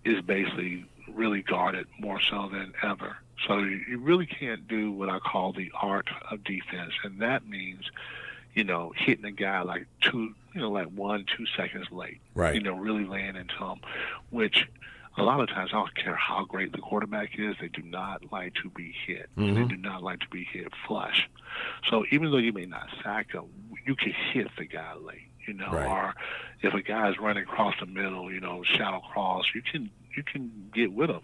[0.05, 3.17] is basically really guarded more so than ever.
[3.47, 7.91] So you really can't do what I call the art of defense, and that means,
[8.55, 12.21] you know, hitting a guy like two, you know, like one, two seconds late.
[12.35, 12.55] Right.
[12.55, 13.81] You know, really laying into him,
[14.31, 14.67] which
[15.17, 18.33] a lot of times I don't care how great the quarterback is, they do not
[18.33, 19.29] like to be hit.
[19.37, 19.55] Mm-hmm.
[19.55, 21.29] They do not like to be hit flush.
[21.89, 23.47] So even though you may not sack them,
[23.87, 25.87] you can hit the guy late, you know, right.
[25.87, 26.15] or
[26.63, 30.23] if a guy is running across the middle, you know, shadow cross, you can you
[30.23, 31.23] can get with him.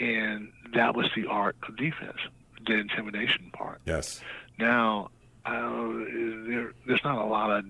[0.00, 2.18] And that was the art of defense,
[2.66, 3.80] the intimidation part.
[3.84, 4.20] Yes.
[4.58, 5.10] Now,
[5.44, 5.78] uh,
[6.46, 7.64] there, there's not a lot of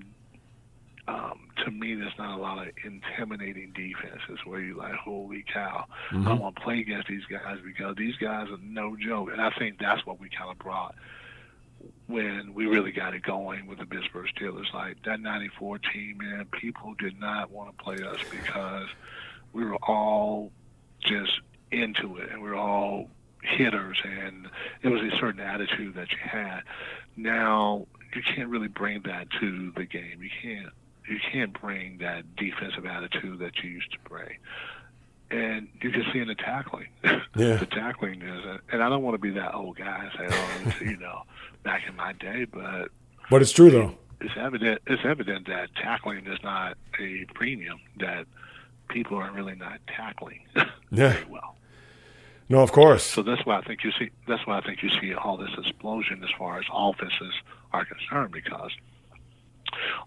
[1.08, 5.86] um, to me, there's not a lot of intimidating defenses where you're like, holy cow,
[6.10, 6.28] mm-hmm.
[6.28, 9.30] I want to play against these guys because these guys are no joke.
[9.32, 10.94] And I think that's what we kind of brought
[12.08, 14.72] when we really got it going with the Pittsburgh Steelers.
[14.74, 18.88] Like that 94 team, man, people did not want to play us because
[19.54, 20.52] we were all
[21.00, 21.40] just
[21.70, 23.08] into it and we were all
[23.42, 24.48] hitters and
[24.82, 26.60] it was a certain attitude that you had.
[27.16, 30.22] Now, you can't really bring that to the game.
[30.22, 30.72] You can't
[31.08, 34.36] you can't bring that defensive attitude that you used to bring.
[35.30, 36.88] And you can see in the tackling.
[37.36, 37.56] Yeah.
[37.56, 40.84] the tackling is, and I don't want to be that old guy and say, oh,
[40.84, 41.22] you know,
[41.62, 42.88] back in my day, but.
[43.30, 43.94] But it's true, though.
[44.20, 44.82] It's evident.
[44.88, 47.78] It's evident that tackling is not a premium.
[48.00, 48.26] That
[48.88, 50.64] people are really not tackling yeah.
[50.90, 51.54] very well.
[52.48, 53.04] No, of course.
[53.04, 54.10] So that's why I think you see.
[54.26, 57.34] That's why I think you see all this explosion as far as offenses
[57.72, 58.70] are concerned because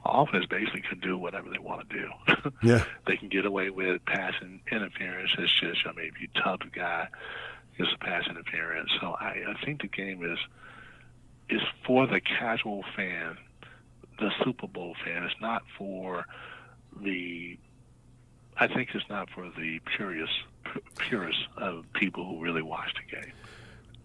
[0.05, 2.51] offense basically can do whatever they want to do.
[2.63, 2.83] yeah.
[3.05, 5.31] They can get away with passing interference.
[5.37, 7.07] It's just, I mean, if you tug the guy,
[7.77, 8.89] it's a pass interference.
[8.99, 10.39] So I, I think the game is
[11.49, 13.37] is for the casual fan,
[14.19, 15.23] the Super Bowl fan.
[15.23, 16.25] It's not for
[17.01, 17.57] the.
[18.57, 20.35] I think it's not for the purists,
[20.97, 23.31] purists of people who really watch the game.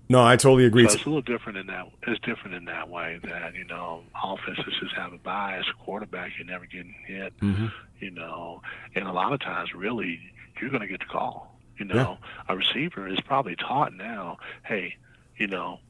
[0.09, 0.88] No, I totally agree.
[0.88, 1.88] So it's a little different in that.
[2.07, 5.66] It's different in that way that you know offenses just have a bias.
[5.84, 7.36] Quarterback, you're never getting hit.
[7.40, 7.66] Mm-hmm.
[7.98, 8.62] You know,
[8.94, 10.20] and a lot of times, really,
[10.61, 11.59] you're going to get the call.
[11.78, 12.16] You know, yeah.
[12.48, 14.38] a receiver is probably taught now.
[14.64, 14.96] Hey,
[15.36, 15.80] you know,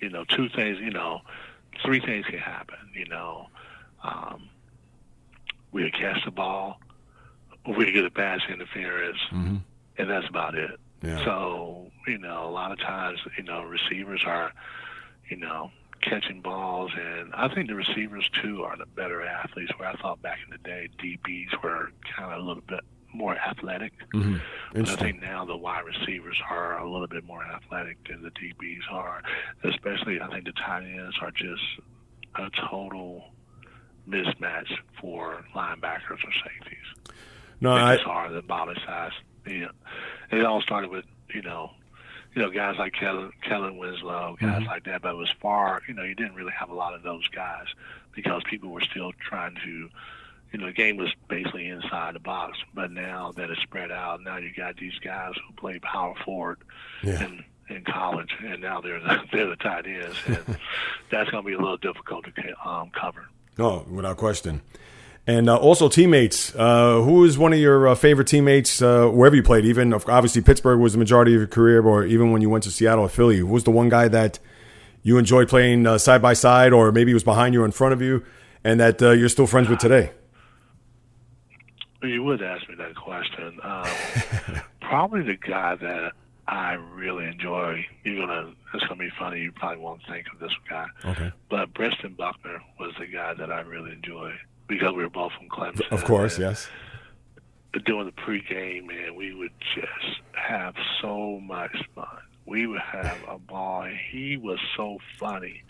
[0.00, 0.78] you know, two things.
[0.78, 1.22] You know,
[1.84, 2.78] three things can happen.
[2.94, 3.48] You know,
[4.04, 4.48] um,
[5.74, 6.78] we catch the ball,
[7.66, 9.56] we get a pass interference, mm-hmm.
[9.98, 10.78] And that's about it.
[11.02, 11.24] Yeah.
[11.24, 14.52] So, you know, a lot of times, you know, receivers are,
[15.28, 15.70] you know,
[16.00, 19.72] catching balls, and I think the receivers too are the better athletes.
[19.76, 22.80] Where I thought back in the day, DBs were kind of a little bit
[23.12, 23.92] more athletic.
[24.12, 24.36] Mm-hmm.
[24.74, 28.30] But I think now the wide receivers are a little bit more athletic than the
[28.30, 29.22] DBs are.
[29.62, 31.62] Especially, I think the tight ends are just
[32.34, 33.24] a total
[34.08, 34.70] mismatch
[35.00, 37.14] for linebackers or safeties.
[37.60, 39.12] No, they I just are the body size.
[39.46, 39.70] You know,
[40.30, 41.70] it all started with you know,
[42.34, 44.66] you know, guys like Kellen, Kellen Winslow, guys Mhm.
[44.66, 45.02] like that.
[45.02, 47.66] But it was far, you know, you didn't really have a lot of those guys
[48.14, 49.90] because people were still trying to,
[50.52, 52.58] you know, the game was basically inside the box.
[52.74, 56.58] But now that it's spread out, now you got these guys who play power forward
[57.02, 57.24] yeah.
[57.24, 60.58] in in college, and now they're the, they're the tight ends, and
[61.10, 63.26] that's going to be a little difficult to um, cover.
[63.56, 64.60] No, without question.
[65.26, 66.54] And uh, also teammates.
[66.54, 69.64] Uh, who is one of your uh, favorite teammates uh, wherever you played?
[69.64, 72.70] Even obviously Pittsburgh was the majority of your career, or even when you went to
[72.70, 74.38] Seattle or Philly, who was the one guy that
[75.02, 77.94] you enjoyed playing uh, side by side, or maybe was behind you or in front
[77.94, 78.22] of you,
[78.64, 80.10] and that uh, you're still friends with today?
[82.02, 83.58] You would ask me that question.
[83.62, 86.12] Um, probably the guy that
[86.46, 87.86] I really enjoy.
[88.04, 88.52] You're gonna.
[88.74, 89.40] It's gonna be funny.
[89.40, 91.32] You probably won't think of this guy, Okay.
[91.48, 93.92] but Brentson Buckner was the guy that I really
[94.66, 95.90] because we were both from Clemson.
[95.90, 96.68] Of course, and yes.
[97.84, 102.06] Doing the pregame, man, we would just have so much fun.
[102.46, 103.88] We would have a ball.
[104.10, 105.64] He was so funny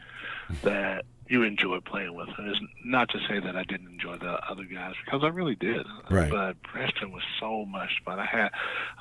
[0.62, 2.46] that you enjoy playing with him.
[2.46, 5.86] It's not to say that I didn't enjoy the other guys because I really did.
[6.10, 6.30] Right.
[6.30, 8.18] But Brentson was so much fun.
[8.18, 8.50] I had,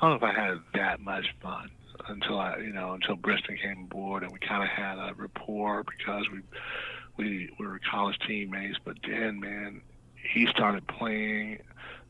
[0.00, 1.70] don't know if I had that much fun
[2.08, 5.84] until I, you know, until Brentson came aboard and we kind of had a rapport
[5.84, 6.40] because we,
[7.16, 8.78] we, we were college teammates.
[8.84, 9.82] But then, man,
[10.14, 11.58] he started playing.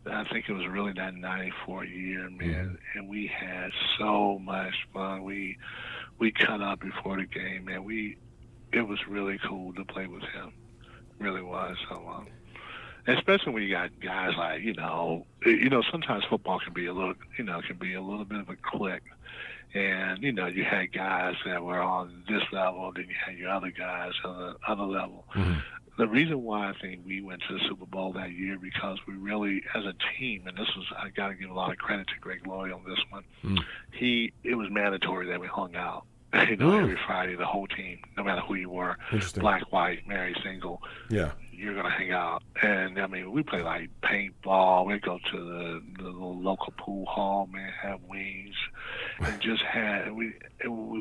[0.06, 5.24] I think it was really that '94 year, man, and we had so much fun.
[5.24, 5.56] We
[6.18, 7.84] we cut up before the game, man.
[7.84, 8.18] We
[8.72, 10.52] it was really cool to play with him.
[11.18, 11.76] Really was.
[11.88, 12.26] So, um,
[13.06, 16.92] especially when you got guys like you know, you know, sometimes football can be a
[16.92, 19.02] little, you know, can be a little bit of a clique.
[19.72, 23.50] And you know, you had guys that were on this level, then you had your
[23.50, 25.24] other guys on the other level.
[25.34, 25.62] Mhm.
[25.96, 29.14] The reason why I think we went to the Super Bowl that year because we
[29.14, 32.08] really, as a team, and this was I got to give a lot of credit
[32.08, 33.22] to Greg Lloyd on this one.
[33.44, 33.64] Mm.
[33.92, 36.04] He it was mandatory that we hung out.
[36.48, 36.82] You know, Mm.
[36.82, 38.96] every Friday, the whole team, no matter who you were,
[39.36, 41.30] black, white, married, single, Yeah.
[41.64, 42.42] You're gonna hang out.
[42.62, 44.86] And I mean, we play like paintball.
[44.86, 48.54] We go to the, the little local pool hall, man, have wings,
[49.20, 50.34] and just had we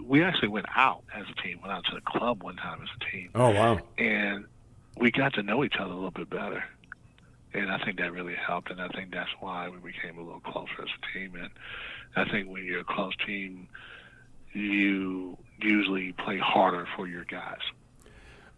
[0.05, 1.59] we actually went out as a team.
[1.61, 3.79] Went out to the club one time as a team, Oh wow.
[3.97, 4.45] and
[4.97, 6.63] we got to know each other a little bit better.
[7.55, 10.39] And I think that really helped, and I think that's why we became a little
[10.39, 11.35] closer as a team.
[11.35, 11.49] And
[12.15, 13.67] I think when you're a close team,
[14.53, 17.59] you usually play harder for your guys.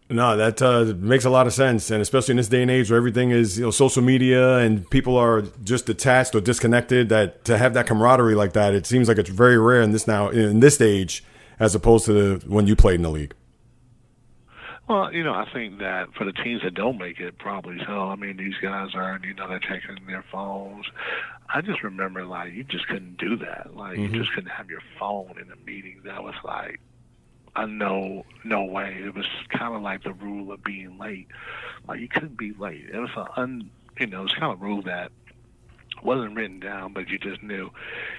[0.08, 2.90] No, that uh, makes a lot of sense, and especially in this day and age
[2.90, 7.08] where everything is you know social media and people are just detached or disconnected.
[7.08, 10.06] That to have that camaraderie like that, it seems like it's very rare in this
[10.06, 11.24] now in this age
[11.58, 13.34] as opposed to the, when you played in the league.
[14.88, 17.92] Well, you know, I think that for the teams that don't make it, probably so.
[18.08, 20.86] I mean, these guys are, you know, they're taking their phones.
[21.52, 23.74] I just remember, like, you just couldn't do that.
[23.74, 24.12] Like, Mhm.
[24.12, 26.02] you just couldn't have your phone in a meeting.
[26.04, 26.78] That was like,
[27.56, 29.00] I know, no way.
[29.02, 31.28] It was kind of like the rule of being late.
[31.88, 32.84] Like, you couldn't be late.
[32.92, 35.10] It was an un, you know, it was kind of a rule that
[36.02, 37.70] wasn't written down, but you just knew.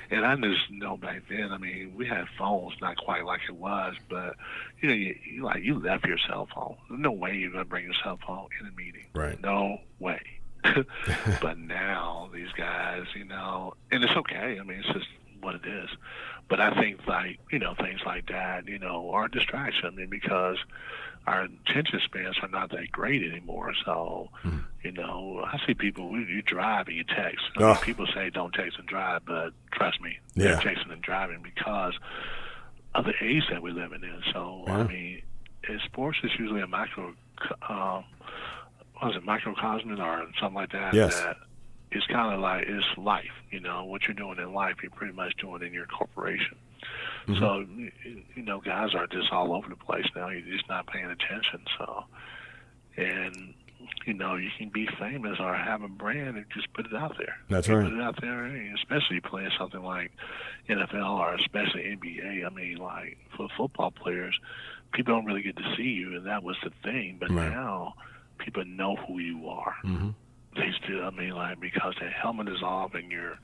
[0.10, 1.52] And I just know back then.
[1.52, 4.36] I mean, we had phones, not quite like it was, but
[4.82, 6.76] you know, you, you like you left your cell phone.
[6.90, 9.06] There's no way you're gonna bring your cell phone in a meeting.
[9.14, 9.40] Right.
[9.42, 10.22] No way.
[11.42, 14.58] but now these guys, you know, and it's okay.
[14.60, 15.08] I mean, it's just
[15.42, 15.90] what it is.
[16.50, 19.86] But I think like you know things like that, you know, are a distraction.
[19.86, 20.58] I mean, because
[21.28, 23.74] our attention spans are not that great anymore.
[23.84, 24.64] So, mm.
[24.82, 27.44] you know, I see people you drive and you text.
[27.58, 30.56] I mean, people say don't text and drive, but trust me, yeah.
[30.56, 31.96] they're texting and driving because
[32.96, 34.22] of the age that we're living in.
[34.32, 34.78] So, yeah.
[34.78, 35.22] I mean,
[35.68, 37.14] in sports is usually a micro,
[37.68, 38.06] um,
[39.04, 40.94] was it microcosm or something like that?
[40.94, 41.22] Yes.
[41.22, 41.38] That
[41.92, 43.26] it's kind of like it's life.
[43.52, 46.58] You know, what you're doing in life, you're pretty much doing in your corporation.
[47.28, 47.40] Mm-hmm.
[47.40, 47.66] So,
[48.36, 50.30] you know, guys are just all over the place now.
[50.30, 51.66] You're just not paying attention.
[51.78, 52.06] So,
[52.96, 53.54] and
[54.06, 57.16] you know, you can be famous or have a brand and just put it out
[57.18, 57.38] there.
[57.50, 57.84] That's right.
[57.84, 60.12] Put it out there, especially playing something like
[60.70, 62.46] NFL or especially NBA.
[62.46, 64.38] I mean, like for football players,
[64.94, 67.18] people don't really get to see you, and that was the thing.
[67.20, 67.50] But right.
[67.50, 67.96] now,
[68.38, 69.76] people know who you are.
[69.84, 70.10] Mm-hmm.
[70.84, 73.38] Still, I mean, like because the helmet is off and you're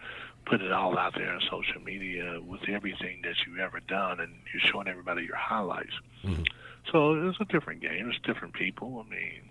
[0.46, 4.34] putting it all out there on social media with everything that you've ever done, and
[4.54, 5.94] you're showing everybody your highlights.
[6.24, 6.44] Mm-hmm.
[6.92, 8.10] So it's a different game.
[8.10, 9.06] It's different people.
[9.06, 9.42] I mean,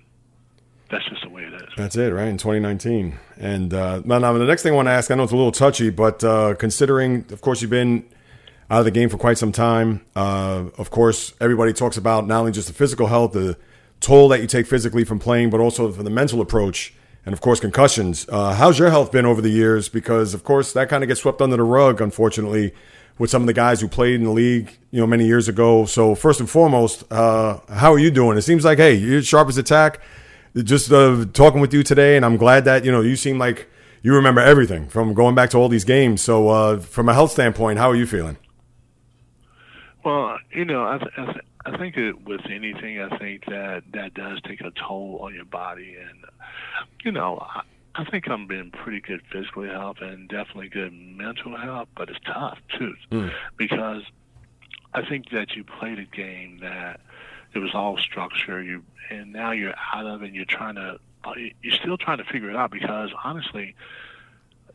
[0.90, 1.68] that's just the way it is.
[1.76, 2.28] That's it, right?
[2.28, 3.18] In 2019.
[3.38, 5.36] And uh, now, now, the next thing I want to ask, I know it's a
[5.36, 8.04] little touchy, but uh, considering, of course, you've been
[8.70, 10.04] out of the game for quite some time.
[10.14, 13.56] Uh, of course, everybody talks about not only just the physical health, the
[14.00, 16.92] toll that you take physically from playing, but also from the mental approach
[17.24, 18.26] and of course concussions.
[18.28, 19.88] Uh, how's your health been over the years?
[19.88, 22.74] Because of course that kind of gets swept under the rug, unfortunately,
[23.18, 25.84] with some of the guys who played in the league, you know, many years ago.
[25.84, 28.38] So first and foremost, uh, how are you doing?
[28.38, 30.00] It seems like hey, you're sharp as.
[30.54, 33.70] Just uh, talking with you today, and I'm glad that you know you seem like
[34.02, 36.20] you remember everything from going back to all these games.
[36.20, 38.36] So uh, from a health standpoint, how are you feeling?
[40.04, 44.40] Well, you know, I, I, I think it, with anything, I think that that does
[44.42, 46.24] take a toll on your body, and
[47.04, 47.62] you know, I,
[47.94, 52.18] I think I'm being pretty good physically health and definitely good mental health, but it's
[52.26, 53.32] tough too mm.
[53.56, 54.02] because
[54.94, 57.00] I think that you played a game that
[57.54, 60.26] it was all structure, you and now you're out of it.
[60.26, 60.98] and You're trying to,
[61.36, 63.74] you're still trying to figure it out because honestly,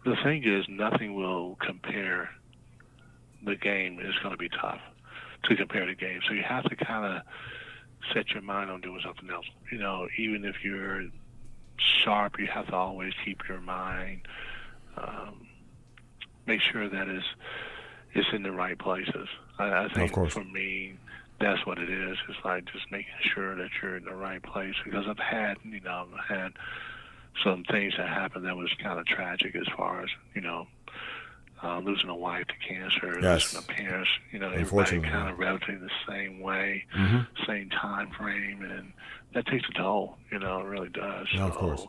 [0.06, 2.30] the thing is, nothing will compare.
[3.44, 4.82] The game is going to be tough
[5.44, 6.20] to compare the game.
[6.28, 7.22] So you have to kind of
[8.14, 9.46] set your mind on doing something else.
[9.72, 11.04] You know, even if you're
[12.04, 14.22] sharp, you have to always keep your mind,
[14.98, 15.48] um,
[16.46, 17.24] make sure that is
[18.14, 19.28] it's in the right places.
[19.60, 20.96] I, I think for me,
[21.40, 22.18] that's what it is.
[22.30, 25.82] It's like just making sure that you're in the right place because I've had, you
[25.82, 26.54] know, I've had
[27.44, 30.68] some things that happened that was kind of tragic as far as, you know,
[31.64, 33.53] uh, losing a wife to cancer, yes.
[33.53, 37.22] losing a parent, you know, everybody kind of relatively the same way, mm-hmm.
[37.45, 38.93] same time frame, and
[39.34, 40.18] that takes a toll.
[40.32, 41.28] You know, it really does.
[41.34, 41.88] Yeah, so of course.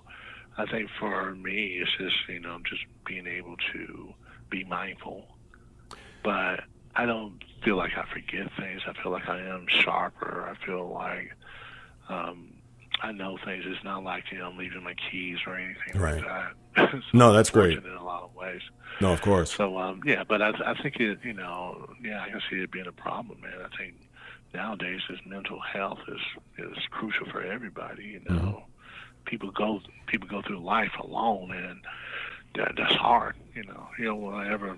[0.56, 4.14] I think for me, it's just you know just being able to
[4.50, 5.26] be mindful,
[6.24, 6.60] but
[6.96, 8.82] I don't feel like I forget things.
[8.86, 10.48] I feel like I am sharper.
[10.50, 11.32] I feel like
[12.08, 12.54] um,
[13.02, 13.64] I know things.
[13.66, 16.16] It's not like you know I'm leaving my keys or anything right.
[16.16, 16.52] like that.
[16.92, 17.78] so no, that's great.
[17.78, 18.62] In a lot of ways.
[19.00, 19.52] No, of course.
[19.52, 22.70] So um, yeah, but I, I think it, you know, yeah, I can see it
[22.70, 23.54] being a problem, man.
[23.64, 23.94] I think
[24.54, 26.20] nowadays this mental health is
[26.58, 28.04] is crucial for everybody.
[28.04, 28.62] You know, mm-hmm.
[29.24, 31.80] people go people go through life alone, and
[32.56, 33.36] that, that's hard.
[33.54, 34.76] You know, you don't want to ever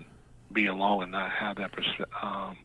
[0.51, 2.57] be alone and not have that perce- um,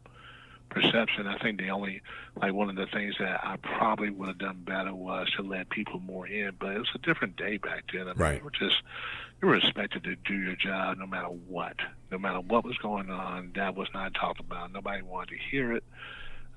[0.69, 1.27] perception.
[1.27, 2.03] I think the only
[2.37, 5.71] like one of the things that I probably would have done better was to let
[5.71, 8.03] people more in, but it was a different day back then.
[8.03, 8.45] I mean, right.
[8.45, 8.83] We're just
[9.41, 11.77] you were expected to do your job no matter what.
[12.11, 14.73] No matter what was going on, that was not talked about.
[14.73, 15.85] Nobody wanted to hear it.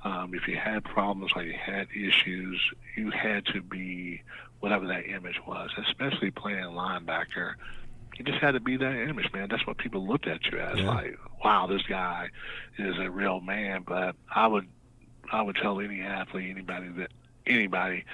[0.04, 2.62] Um, if you had problems or you had issues,
[2.96, 4.22] you had to be
[4.62, 7.54] whatever that image was, especially playing linebacker.
[8.18, 9.50] You just had to be that image, man.
[9.50, 10.88] That's what people looked at you as, yeah.
[10.88, 12.30] like, wow, this guy
[12.78, 13.84] is a real man.
[13.86, 14.68] But I would,
[15.32, 17.12] I would tell any athlete, anybody that,
[17.46, 18.06] anybody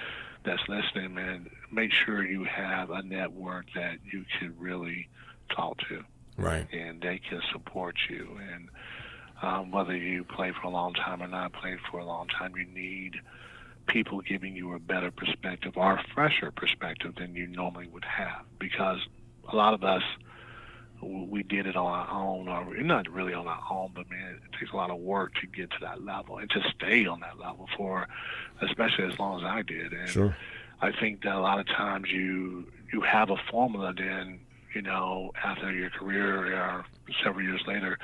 [0.44, 5.08] that's listening, man, make sure you have a network that you can really
[5.54, 6.02] talk to.
[6.38, 6.66] Right.
[6.72, 8.38] And they can support you.
[8.52, 8.68] And
[9.42, 12.54] um, whether you play for a long time or not play for a long time,
[12.56, 13.20] you need
[13.86, 18.44] people giving you a better perspective or a fresher perspective than you normally would have.
[18.58, 18.98] Because
[19.52, 20.02] a lot of us,
[21.02, 24.58] we did it on our own, or not really on our own, but man, it
[24.58, 27.38] takes a lot of work to get to that level and to stay on that
[27.38, 28.08] level for,
[28.62, 29.92] especially as long as I did.
[29.92, 30.36] And sure.
[30.80, 34.40] I think that a lot of times you you have a formula, then
[34.74, 36.84] you know after your career or
[37.22, 37.98] several years later,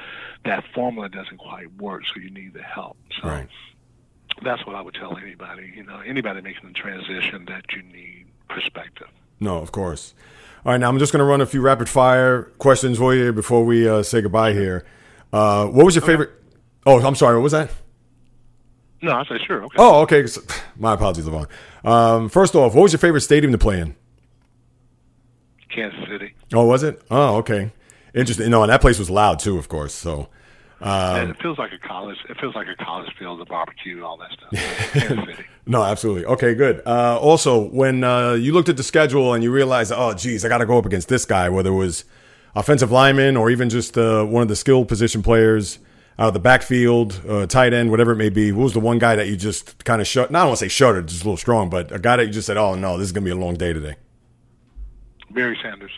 [0.45, 2.97] that formula doesn't quite work, so you need the help.
[3.21, 3.49] So right.
[4.43, 5.73] that's what I would tell anybody.
[5.75, 9.09] You know, anybody making the transition that you need perspective.
[9.41, 10.15] No, of course.
[10.65, 13.33] All right, now I'm just going to run a few rapid fire questions for you
[13.33, 14.87] before we uh, say goodbye here.
[15.33, 16.31] Uh, what was your favorite?
[16.87, 17.37] Oh, I'm sorry.
[17.37, 17.71] What was that?
[19.03, 19.65] No, I said sure.
[19.65, 19.77] Okay.
[19.79, 20.27] Oh, okay.
[20.27, 20.41] So-
[20.77, 21.49] My apologies, Levon.
[21.85, 23.95] Um, first off, what was your favorite stadium to play in?
[25.75, 26.35] Kansas City.
[26.53, 27.03] Oh, was it?
[27.11, 27.73] Oh, okay.
[28.15, 28.51] Interesting.
[28.51, 29.95] No, and that place was loud too, of course.
[29.95, 30.29] So,
[30.81, 32.19] and it feels like a college.
[32.29, 35.39] It feels like a college field, the barbecue, all that stuff.
[35.65, 36.25] No, absolutely.
[36.25, 36.83] Okay, good.
[36.85, 40.49] Uh, also, when uh, you looked at the schedule and you realized, oh, geez, I
[40.49, 42.05] got to go up against this guy, whether it was
[42.57, 45.79] offensive lineman or even just uh, one of the skill position players
[46.19, 48.99] out of the backfield, uh, tight end, whatever it may be, what was the one
[48.99, 50.31] guy that you just kind of shut?
[50.31, 52.33] Not I want to say shuddered, just a little strong, but a guy that you
[52.33, 53.97] just said, oh no, this is gonna be a long day today.
[55.31, 55.93] Barry Sanders.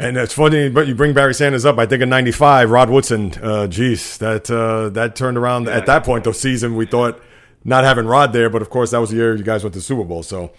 [0.00, 1.76] And it's funny, but you bring Barry Sanders up.
[1.78, 3.34] I think in '95, Rod Woodson.
[3.42, 6.22] Uh, geez, that uh, that turned around at that point.
[6.22, 7.20] The season we thought
[7.64, 9.80] not having Rod there, but of course that was the year you guys went to
[9.80, 10.22] the Super Bowl.
[10.22, 10.52] So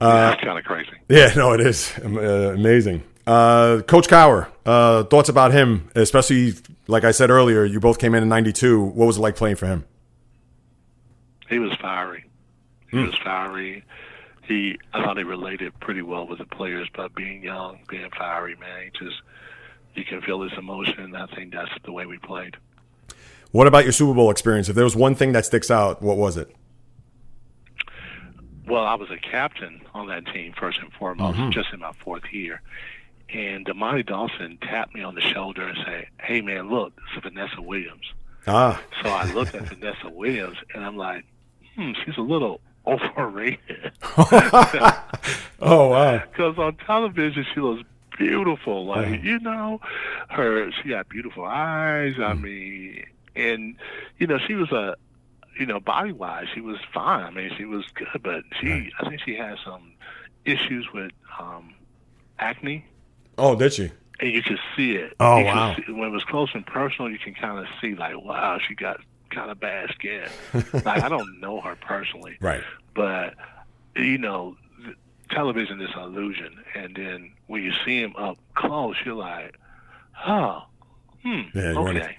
[0.00, 0.92] yeah, that's kind of crazy.
[1.10, 3.02] yeah, no, it is uh, amazing.
[3.26, 6.54] Uh, Coach Cowher, uh, thoughts about him, especially
[6.86, 8.82] like I said earlier, you both came in in '92.
[8.82, 9.84] What was it like playing for him?
[11.48, 12.24] He was fiery.
[12.90, 13.84] He was fiery.
[14.46, 18.56] He, I thought he related pretty well with the players, but being young, being fiery,
[18.56, 19.20] man, he just
[19.94, 21.14] you can feel his emotion.
[21.16, 22.56] I think that's the way we played.
[23.52, 24.68] What about your Super Bowl experience?
[24.68, 26.54] If there was one thing that sticks out, what was it?
[28.66, 32.24] Well, I was a captain on that team first and foremost, just in my fourth
[32.32, 32.60] year.
[33.32, 37.22] And Dermontti Dawson tapped me on the shoulder and said, "Hey, man, look, this is
[37.22, 38.12] Vanessa Williams."
[38.46, 41.24] Ah, So I looked at Vanessa Williams, and I'm like,
[41.74, 43.92] "Hmm, she's a little overrated."
[45.60, 47.82] oh wow, Because on television, she looks
[48.18, 48.86] beautiful.
[48.86, 49.80] Like you know,
[50.30, 52.14] her she got beautiful eyes.
[52.20, 53.04] I mean,
[53.34, 53.76] and
[54.18, 54.96] you know, she was a,
[55.58, 57.24] you know, body wise, she was fine.
[57.24, 59.92] I mean, she was good, but she, I think she had some
[60.44, 61.74] issues with um
[62.38, 62.84] acne.
[63.38, 63.90] Oh did she?
[64.20, 65.14] And you could see it.
[65.20, 65.74] Oh, You wow.
[65.76, 68.74] see- when it was close and personal, you can kind of see like, wow, she
[68.74, 70.28] got kind of bad skin.
[70.84, 72.62] like I don't know her personally, Right.
[72.94, 73.34] but
[73.96, 74.56] you know,
[75.30, 79.58] television is an illusion, and then when you see him up close, you're like,
[80.26, 80.62] oh,
[81.22, 82.16] hmm, Yeah, you okay.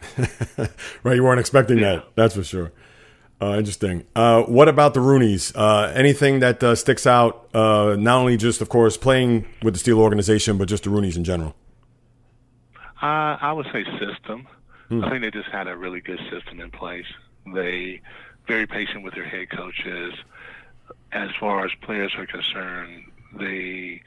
[1.03, 1.15] right.
[1.15, 2.05] You weren't expecting that.
[2.15, 2.71] That's for sure.
[3.41, 4.05] Uh, interesting.
[4.15, 5.51] Uh, what about the Rooneys?
[5.55, 7.49] Uh, anything that uh, sticks out?
[7.53, 11.17] Uh, not only just, of course, playing with the Steel organization, but just the Rooneys
[11.17, 11.53] in general.
[13.01, 14.47] Uh, I would say system.
[14.89, 17.07] I think they just had a really good system in place.
[17.53, 18.01] They
[18.47, 20.13] very patient with their head coaches.
[21.11, 24.01] As far as players are concerned, they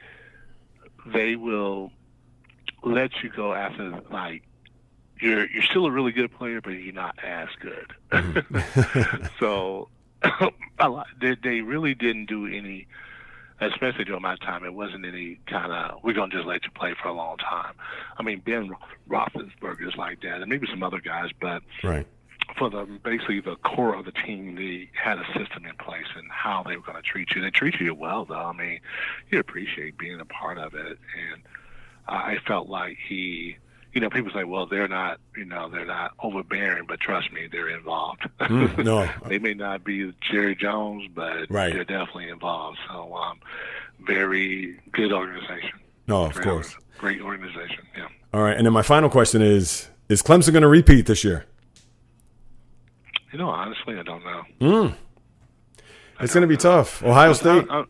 [1.05, 1.91] they will
[2.83, 4.43] let you go after like
[5.19, 7.93] you're you're still a really good player, but you're not as good.
[8.11, 9.25] Mm-hmm.
[9.39, 9.89] so
[10.89, 12.87] lot, they, they really didn't do any
[13.61, 16.93] especially during my time, it wasn't any kind of we're gonna just let you play
[17.01, 17.73] for a long time.
[18.17, 18.71] I mean, Ben
[19.09, 22.07] Roethlisberger is like that, and maybe some other guys, but Right.
[22.57, 26.29] for the basically the core of the team, they had a system in place and
[26.31, 27.41] how they were going to treat you.
[27.41, 28.35] They treated you well, though.
[28.35, 28.79] I mean,
[29.29, 30.97] you appreciate being a part of it,
[31.31, 31.41] and
[32.07, 33.57] I felt like he.
[33.93, 37.47] You know, people say, "Well, they're not, you know, they're not overbearing," but trust me,
[37.51, 38.21] they're involved.
[38.39, 39.09] Mm, no.
[39.27, 41.73] they may not be Jerry Jones, but Right.
[41.73, 42.77] they're definitely involved.
[42.87, 43.39] So, um,
[44.01, 45.71] very good organization.
[46.07, 46.75] No, of Great course.
[46.99, 47.83] great organization.
[47.97, 48.07] Yeah.
[48.33, 48.55] All right.
[48.55, 51.45] And then my final question is: Is Clemson going to repeat this year?
[53.31, 54.93] You know, honestly, I don't know.
[56.19, 57.03] It's going to be tough.
[57.03, 57.65] Ohio State.
[57.69, 57.81] I-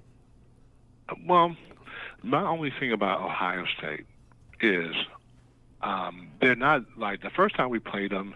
[1.09, 1.55] I- well,
[2.23, 4.05] my only thing about Ohio State
[4.61, 4.93] is
[5.81, 8.35] um, they're not like the first time we played them.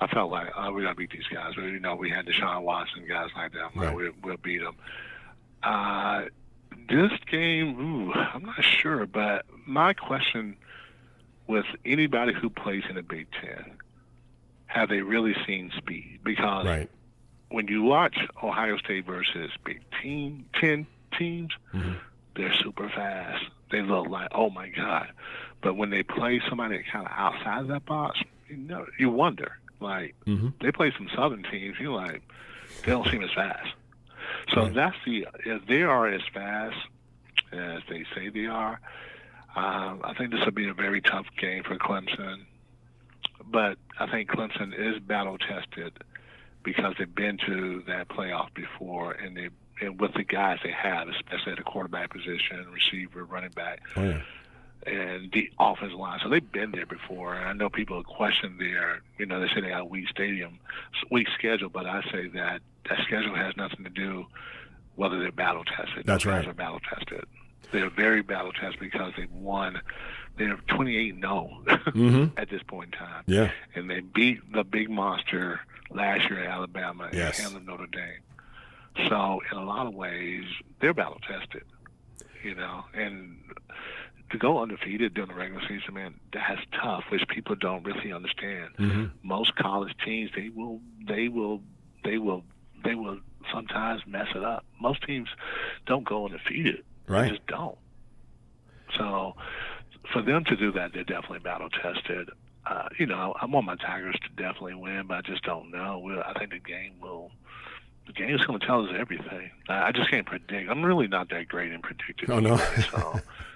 [0.00, 1.56] I felt like oh, we're gonna beat these guys.
[1.56, 3.70] We, You know, we had Deshaun Watson, guys like that.
[3.74, 4.74] I'm like, we'll, we'll beat them.
[5.62, 6.24] Uh,
[6.88, 9.06] this game, ooh, I'm not sure.
[9.06, 10.56] But my question
[11.46, 13.72] with anybody who plays in the Big Ten,
[14.66, 16.20] have they really seen speed?
[16.24, 16.90] Because Right.
[17.50, 21.52] when you watch Ohio State versus Big Team Ten teams,
[22.34, 23.44] they're super fast.
[23.70, 25.08] They look like oh my god,
[25.62, 29.58] but when they play somebody kind of outside of that box, you know, you wonder.
[29.80, 30.14] Like
[30.60, 32.22] they play some Southern teams, you're like
[32.84, 33.68] they don't seem as fast.
[34.54, 36.76] So that's the if they are as fast
[37.52, 38.80] as they say they are.
[39.54, 42.44] Um, I think this will be a very tough game for Clemson,
[43.44, 45.92] but I think Clemson is battle tested
[46.62, 49.50] because they've been to that playoff before, and they
[49.80, 54.02] and with the guys they have, especially at the quarterback position, receiver, running back, Oh
[54.04, 54.20] yeah.
[54.86, 56.20] And the offensive line.
[56.22, 57.34] So they've been there before.
[57.34, 60.58] And I know people question their, you know, they say they got a weak stadium,
[61.10, 64.26] weak schedule, but I say that that schedule has nothing to do
[64.96, 66.04] whether they're battle tested.
[66.04, 66.46] That's right.
[66.46, 67.24] Are battle tested.
[67.70, 69.80] They're very battle tested because they've won.
[70.36, 72.24] They're 28 0 mm-hmm.
[72.36, 73.24] at this point in time.
[73.26, 73.50] Yeah.
[73.74, 75.60] And they beat the big monster
[75.90, 77.54] last year at Alabama yes.
[77.54, 79.08] and Notre Dame.
[79.08, 80.44] So in a lot of ways,
[80.80, 81.64] they're battle tested.
[82.42, 83.36] You know, and
[84.32, 88.70] to go undefeated during the regular season, man, that's tough, which people don't really understand.
[88.78, 89.04] Mm-hmm.
[89.22, 91.60] Most college teams, they will, they will,
[92.04, 92.42] they will,
[92.82, 93.18] they will
[93.52, 94.64] sometimes mess it up.
[94.80, 95.28] Most teams
[95.86, 96.82] don't go undefeated.
[97.06, 97.24] Right.
[97.24, 97.78] They just don't.
[98.98, 99.34] So
[100.12, 102.30] for them to do that, they're definitely battle tested.
[102.66, 106.00] Uh, you know, I want my Tigers to definitely win, but I just don't know.
[106.02, 107.30] We'll, I think the game will.
[108.06, 109.52] The game is going to tell us everything.
[109.68, 110.68] I, I just can't predict.
[110.68, 112.30] I'm really not that great in predicting.
[112.30, 112.56] Oh no.
[112.90, 113.20] so,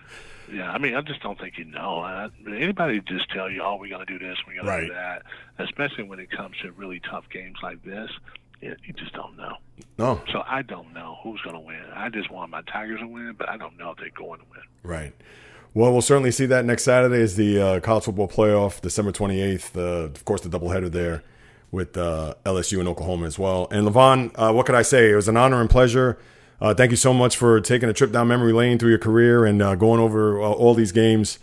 [0.53, 2.01] yeah, I mean, I just don't think you know.
[2.01, 4.81] Uh, anybody just tell you, "Oh, we're going to do this, we're going Right.
[4.81, 5.23] to do that,"
[5.59, 8.11] especially when it comes to really tough games like this.
[8.63, 9.57] Yeah, you just don't know.
[9.99, 10.21] No.
[10.33, 11.83] So I don't know who's going to win.
[11.95, 14.47] I just want my Tigers to win, but I don't know if they're going to
[14.51, 14.63] win.
[14.83, 15.13] Right.
[15.75, 19.77] Well, we'll certainly see that next Saturday is the uh, college football playoff, December 28th.
[19.77, 21.23] Uh, of course, the doubleheader there
[21.71, 23.69] with uh, LSU and Oklahoma as well.
[23.71, 25.11] And Levon, uh, what could I say?
[25.11, 26.17] It was an honor and pleasure.
[26.61, 29.45] Uh, thank you so much for taking a trip down memory lane through your career
[29.45, 31.39] and uh, going over uh, all these games.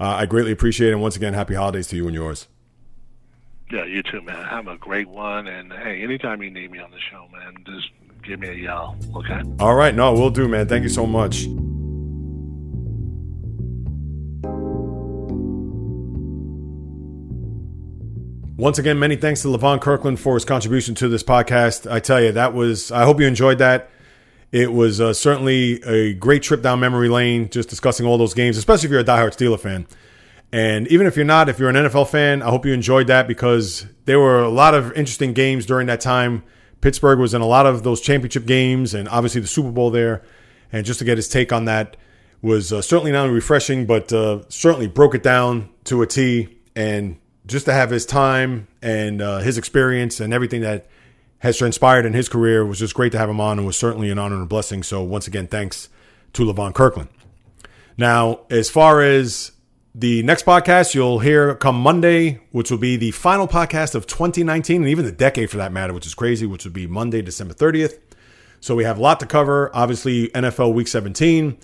[0.00, 0.92] Uh, I greatly appreciate it.
[0.92, 2.48] And once again, happy holidays to you and yours.
[3.70, 4.44] Yeah, you too, man.
[4.48, 5.46] Have a great one.
[5.46, 7.88] And hey, anytime you need me on the show, man, just
[8.22, 9.40] give me a yell, okay?
[9.60, 9.94] All right.
[9.94, 10.68] No, we'll do, man.
[10.68, 11.46] Thank you so much.
[18.58, 21.90] Once again, many thanks to Levon Kirkland for his contribution to this podcast.
[21.90, 23.90] I tell you, that was, I hope you enjoyed that.
[24.52, 28.56] It was uh, certainly a great trip down memory lane, just discussing all those games,
[28.56, 29.86] especially if you're a diehard Steeler fan.
[30.52, 33.26] And even if you're not, if you're an NFL fan, I hope you enjoyed that
[33.26, 36.44] because there were a lot of interesting games during that time.
[36.80, 40.22] Pittsburgh was in a lot of those championship games and obviously the Super Bowl there.
[40.72, 41.96] And just to get his take on that
[42.42, 46.58] was uh, certainly not only refreshing, but uh, certainly broke it down to a T.
[46.76, 50.86] And just to have his time and uh, his experience and everything that
[51.40, 54.10] has transpired in his career was just great to have him on and was certainly
[54.10, 54.82] an honor and a blessing.
[54.82, 55.88] So once again, thanks
[56.32, 57.08] to Levon Kirkland.
[57.96, 59.52] Now, as far as
[59.94, 64.82] the next podcast you'll hear come Monday, which will be the final podcast of 2019
[64.82, 67.54] and even the decade for that matter, which is crazy, which would be Monday, December
[67.54, 67.98] 30th.
[68.60, 69.70] So we have a lot to cover.
[69.74, 71.56] Obviously, NFL Week 17,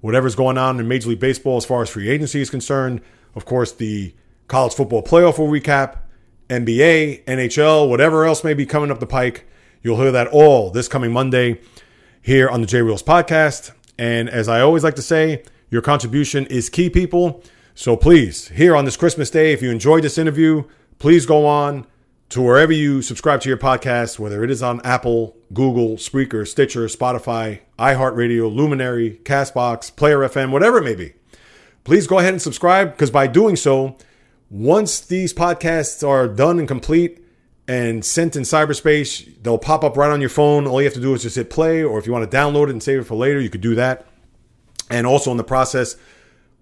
[0.00, 3.00] whatever's going on in Major League Baseball as far as free agency is concerned.
[3.34, 4.14] Of course, the
[4.48, 5.98] college football playoff will recap,
[6.48, 9.46] NBA, NHL, whatever else may be coming up the pike.
[9.82, 11.60] You'll hear that all this coming Monday
[12.22, 13.72] here on the J Reels podcast.
[13.98, 17.42] And as I always like to say, your contribution is key, people.
[17.74, 20.64] So please, here on this Christmas day, if you enjoyed this interview,
[20.98, 21.86] please go on
[22.30, 26.86] to wherever you subscribe to your podcast, whether it is on Apple, Google, Spreaker, Stitcher,
[26.86, 31.12] Spotify, iHeartRadio, Luminary, Castbox, Player FM, whatever it may be.
[31.84, 33.96] Please go ahead and subscribe because by doing so,
[34.50, 37.24] once these podcasts are done and complete
[37.66, 40.66] and sent in cyberspace, they'll pop up right on your phone.
[40.66, 42.64] All you have to do is just hit play, or if you want to download
[42.64, 44.06] it and save it for later, you could do that.
[44.90, 45.96] And also in the process,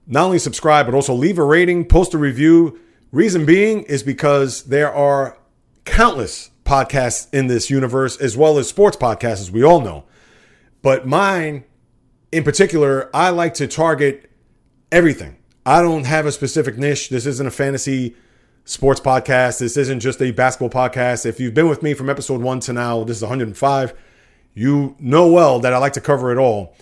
[0.07, 2.81] not only subscribe, but also leave a rating, post a review.
[3.13, 5.39] Reason being is because there are
[5.85, 10.05] countless podcasts in this universe, as well as sports podcasts, as we all know.
[10.83, 11.65] But mine,
[12.33, 14.29] in particular, I like to target
[14.91, 15.37] everything.
[15.67, 17.09] I don't have a specific niche.
[17.09, 18.15] This isn't a fantasy
[18.65, 19.59] sports podcast.
[19.59, 21.27] This isn't just a basketball podcast.
[21.27, 23.93] If you've been with me from episode one to now, this is 105.
[24.55, 26.77] You know well that I like to cover it all.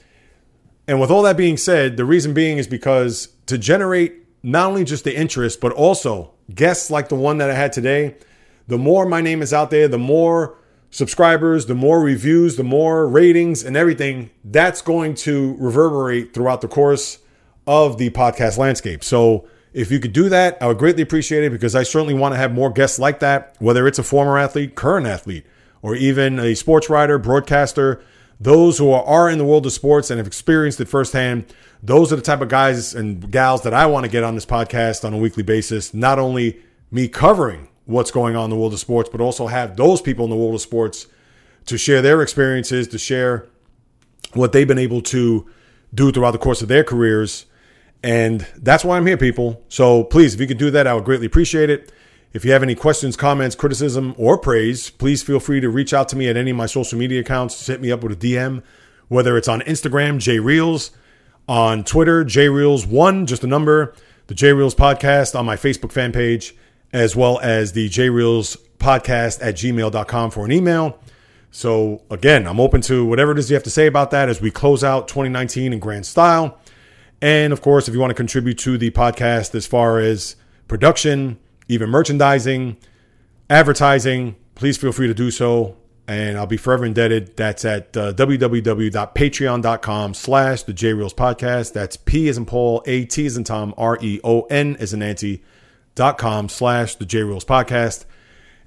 [0.86, 4.84] And with all that being said, the reason being is because to generate not only
[4.84, 8.16] just the interest, but also guests like the one that I had today,
[8.68, 10.58] the more my name is out there, the more
[10.90, 16.68] subscribers, the more reviews, the more ratings and everything, that's going to reverberate throughout the
[16.68, 17.20] course
[17.66, 19.02] of the podcast landscape.
[19.02, 22.34] So if you could do that, I would greatly appreciate it because I certainly want
[22.34, 25.44] to have more guests like that, whether it's a former athlete, current athlete,
[25.82, 28.02] or even a sports writer, broadcaster,
[28.40, 31.46] those who are in the world of sports and have experienced it firsthand.
[31.82, 34.46] Those are the type of guys and gals that I want to get on this
[34.46, 35.92] podcast on a weekly basis.
[35.92, 36.60] Not only
[36.90, 40.24] me covering what's going on in the world of sports, but also have those people
[40.24, 41.06] in the world of sports
[41.66, 43.46] to share their experiences, to share
[44.32, 45.46] what they've been able to
[45.94, 47.46] do throughout the course of their careers.
[48.04, 49.64] And that's why I'm here, people.
[49.70, 51.90] So please, if you could do that, I would greatly appreciate it.
[52.34, 56.10] If you have any questions, comments, criticism, or praise, please feel free to reach out
[56.10, 57.54] to me at any of my social media accounts.
[57.54, 58.62] Just hit me up with a DM,
[59.08, 60.90] whether it's on Instagram, JReels,
[61.48, 63.94] on Twitter, JReels1, just a number,
[64.26, 66.54] the JReels podcast on my Facebook fan page,
[66.92, 70.98] as well as the JReels podcast at gmail.com for an email.
[71.50, 74.42] So again, I'm open to whatever it is you have to say about that as
[74.42, 76.58] we close out 2019 in grand style.
[77.20, 80.36] And of course, if you want to contribute to the podcast as far as
[80.68, 81.38] production,
[81.68, 82.76] even merchandising,
[83.48, 85.76] advertising, please feel free to do so.
[86.06, 87.34] And I'll be forever indebted.
[87.36, 91.72] That's at uh, www.patreon.com slash the J Reels podcast.
[91.72, 94.92] That's P as in Paul, A T as in Tom, R E O N as
[94.92, 95.42] in Nancy,
[95.94, 98.04] dot com slash the J Reels podcast.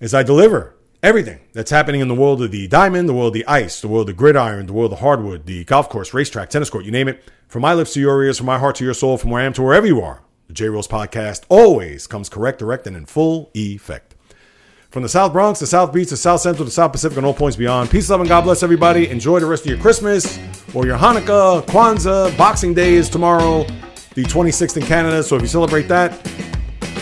[0.01, 3.33] As I deliver everything that's happening in the world of the diamond, the world of
[3.33, 6.49] the ice, the world of the gridiron, the world of hardwood, the golf course, racetrack,
[6.49, 7.23] tennis court, you name it.
[7.47, 9.45] From my lips to your ears, from my heart to your soul, from where I
[9.45, 13.05] am to wherever you are, the J Reels podcast always comes correct, direct, and in
[13.05, 14.15] full effect.
[14.89, 17.33] From the South Bronx, the South Beach, the South Central, the South Pacific, and all
[17.33, 17.89] points beyond.
[17.89, 19.09] Peace, love, and God bless everybody.
[19.09, 20.39] Enjoy the rest of your Christmas
[20.73, 23.63] or your Hanukkah, Kwanzaa, Boxing Day is tomorrow,
[24.15, 25.21] the 26th in Canada.
[25.21, 26.13] So if you celebrate that,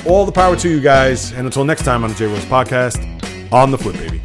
[0.05, 1.31] all the power to you guys.
[1.31, 3.14] And until next time on the J Reels podcast,
[3.51, 4.21] on the flip, baby.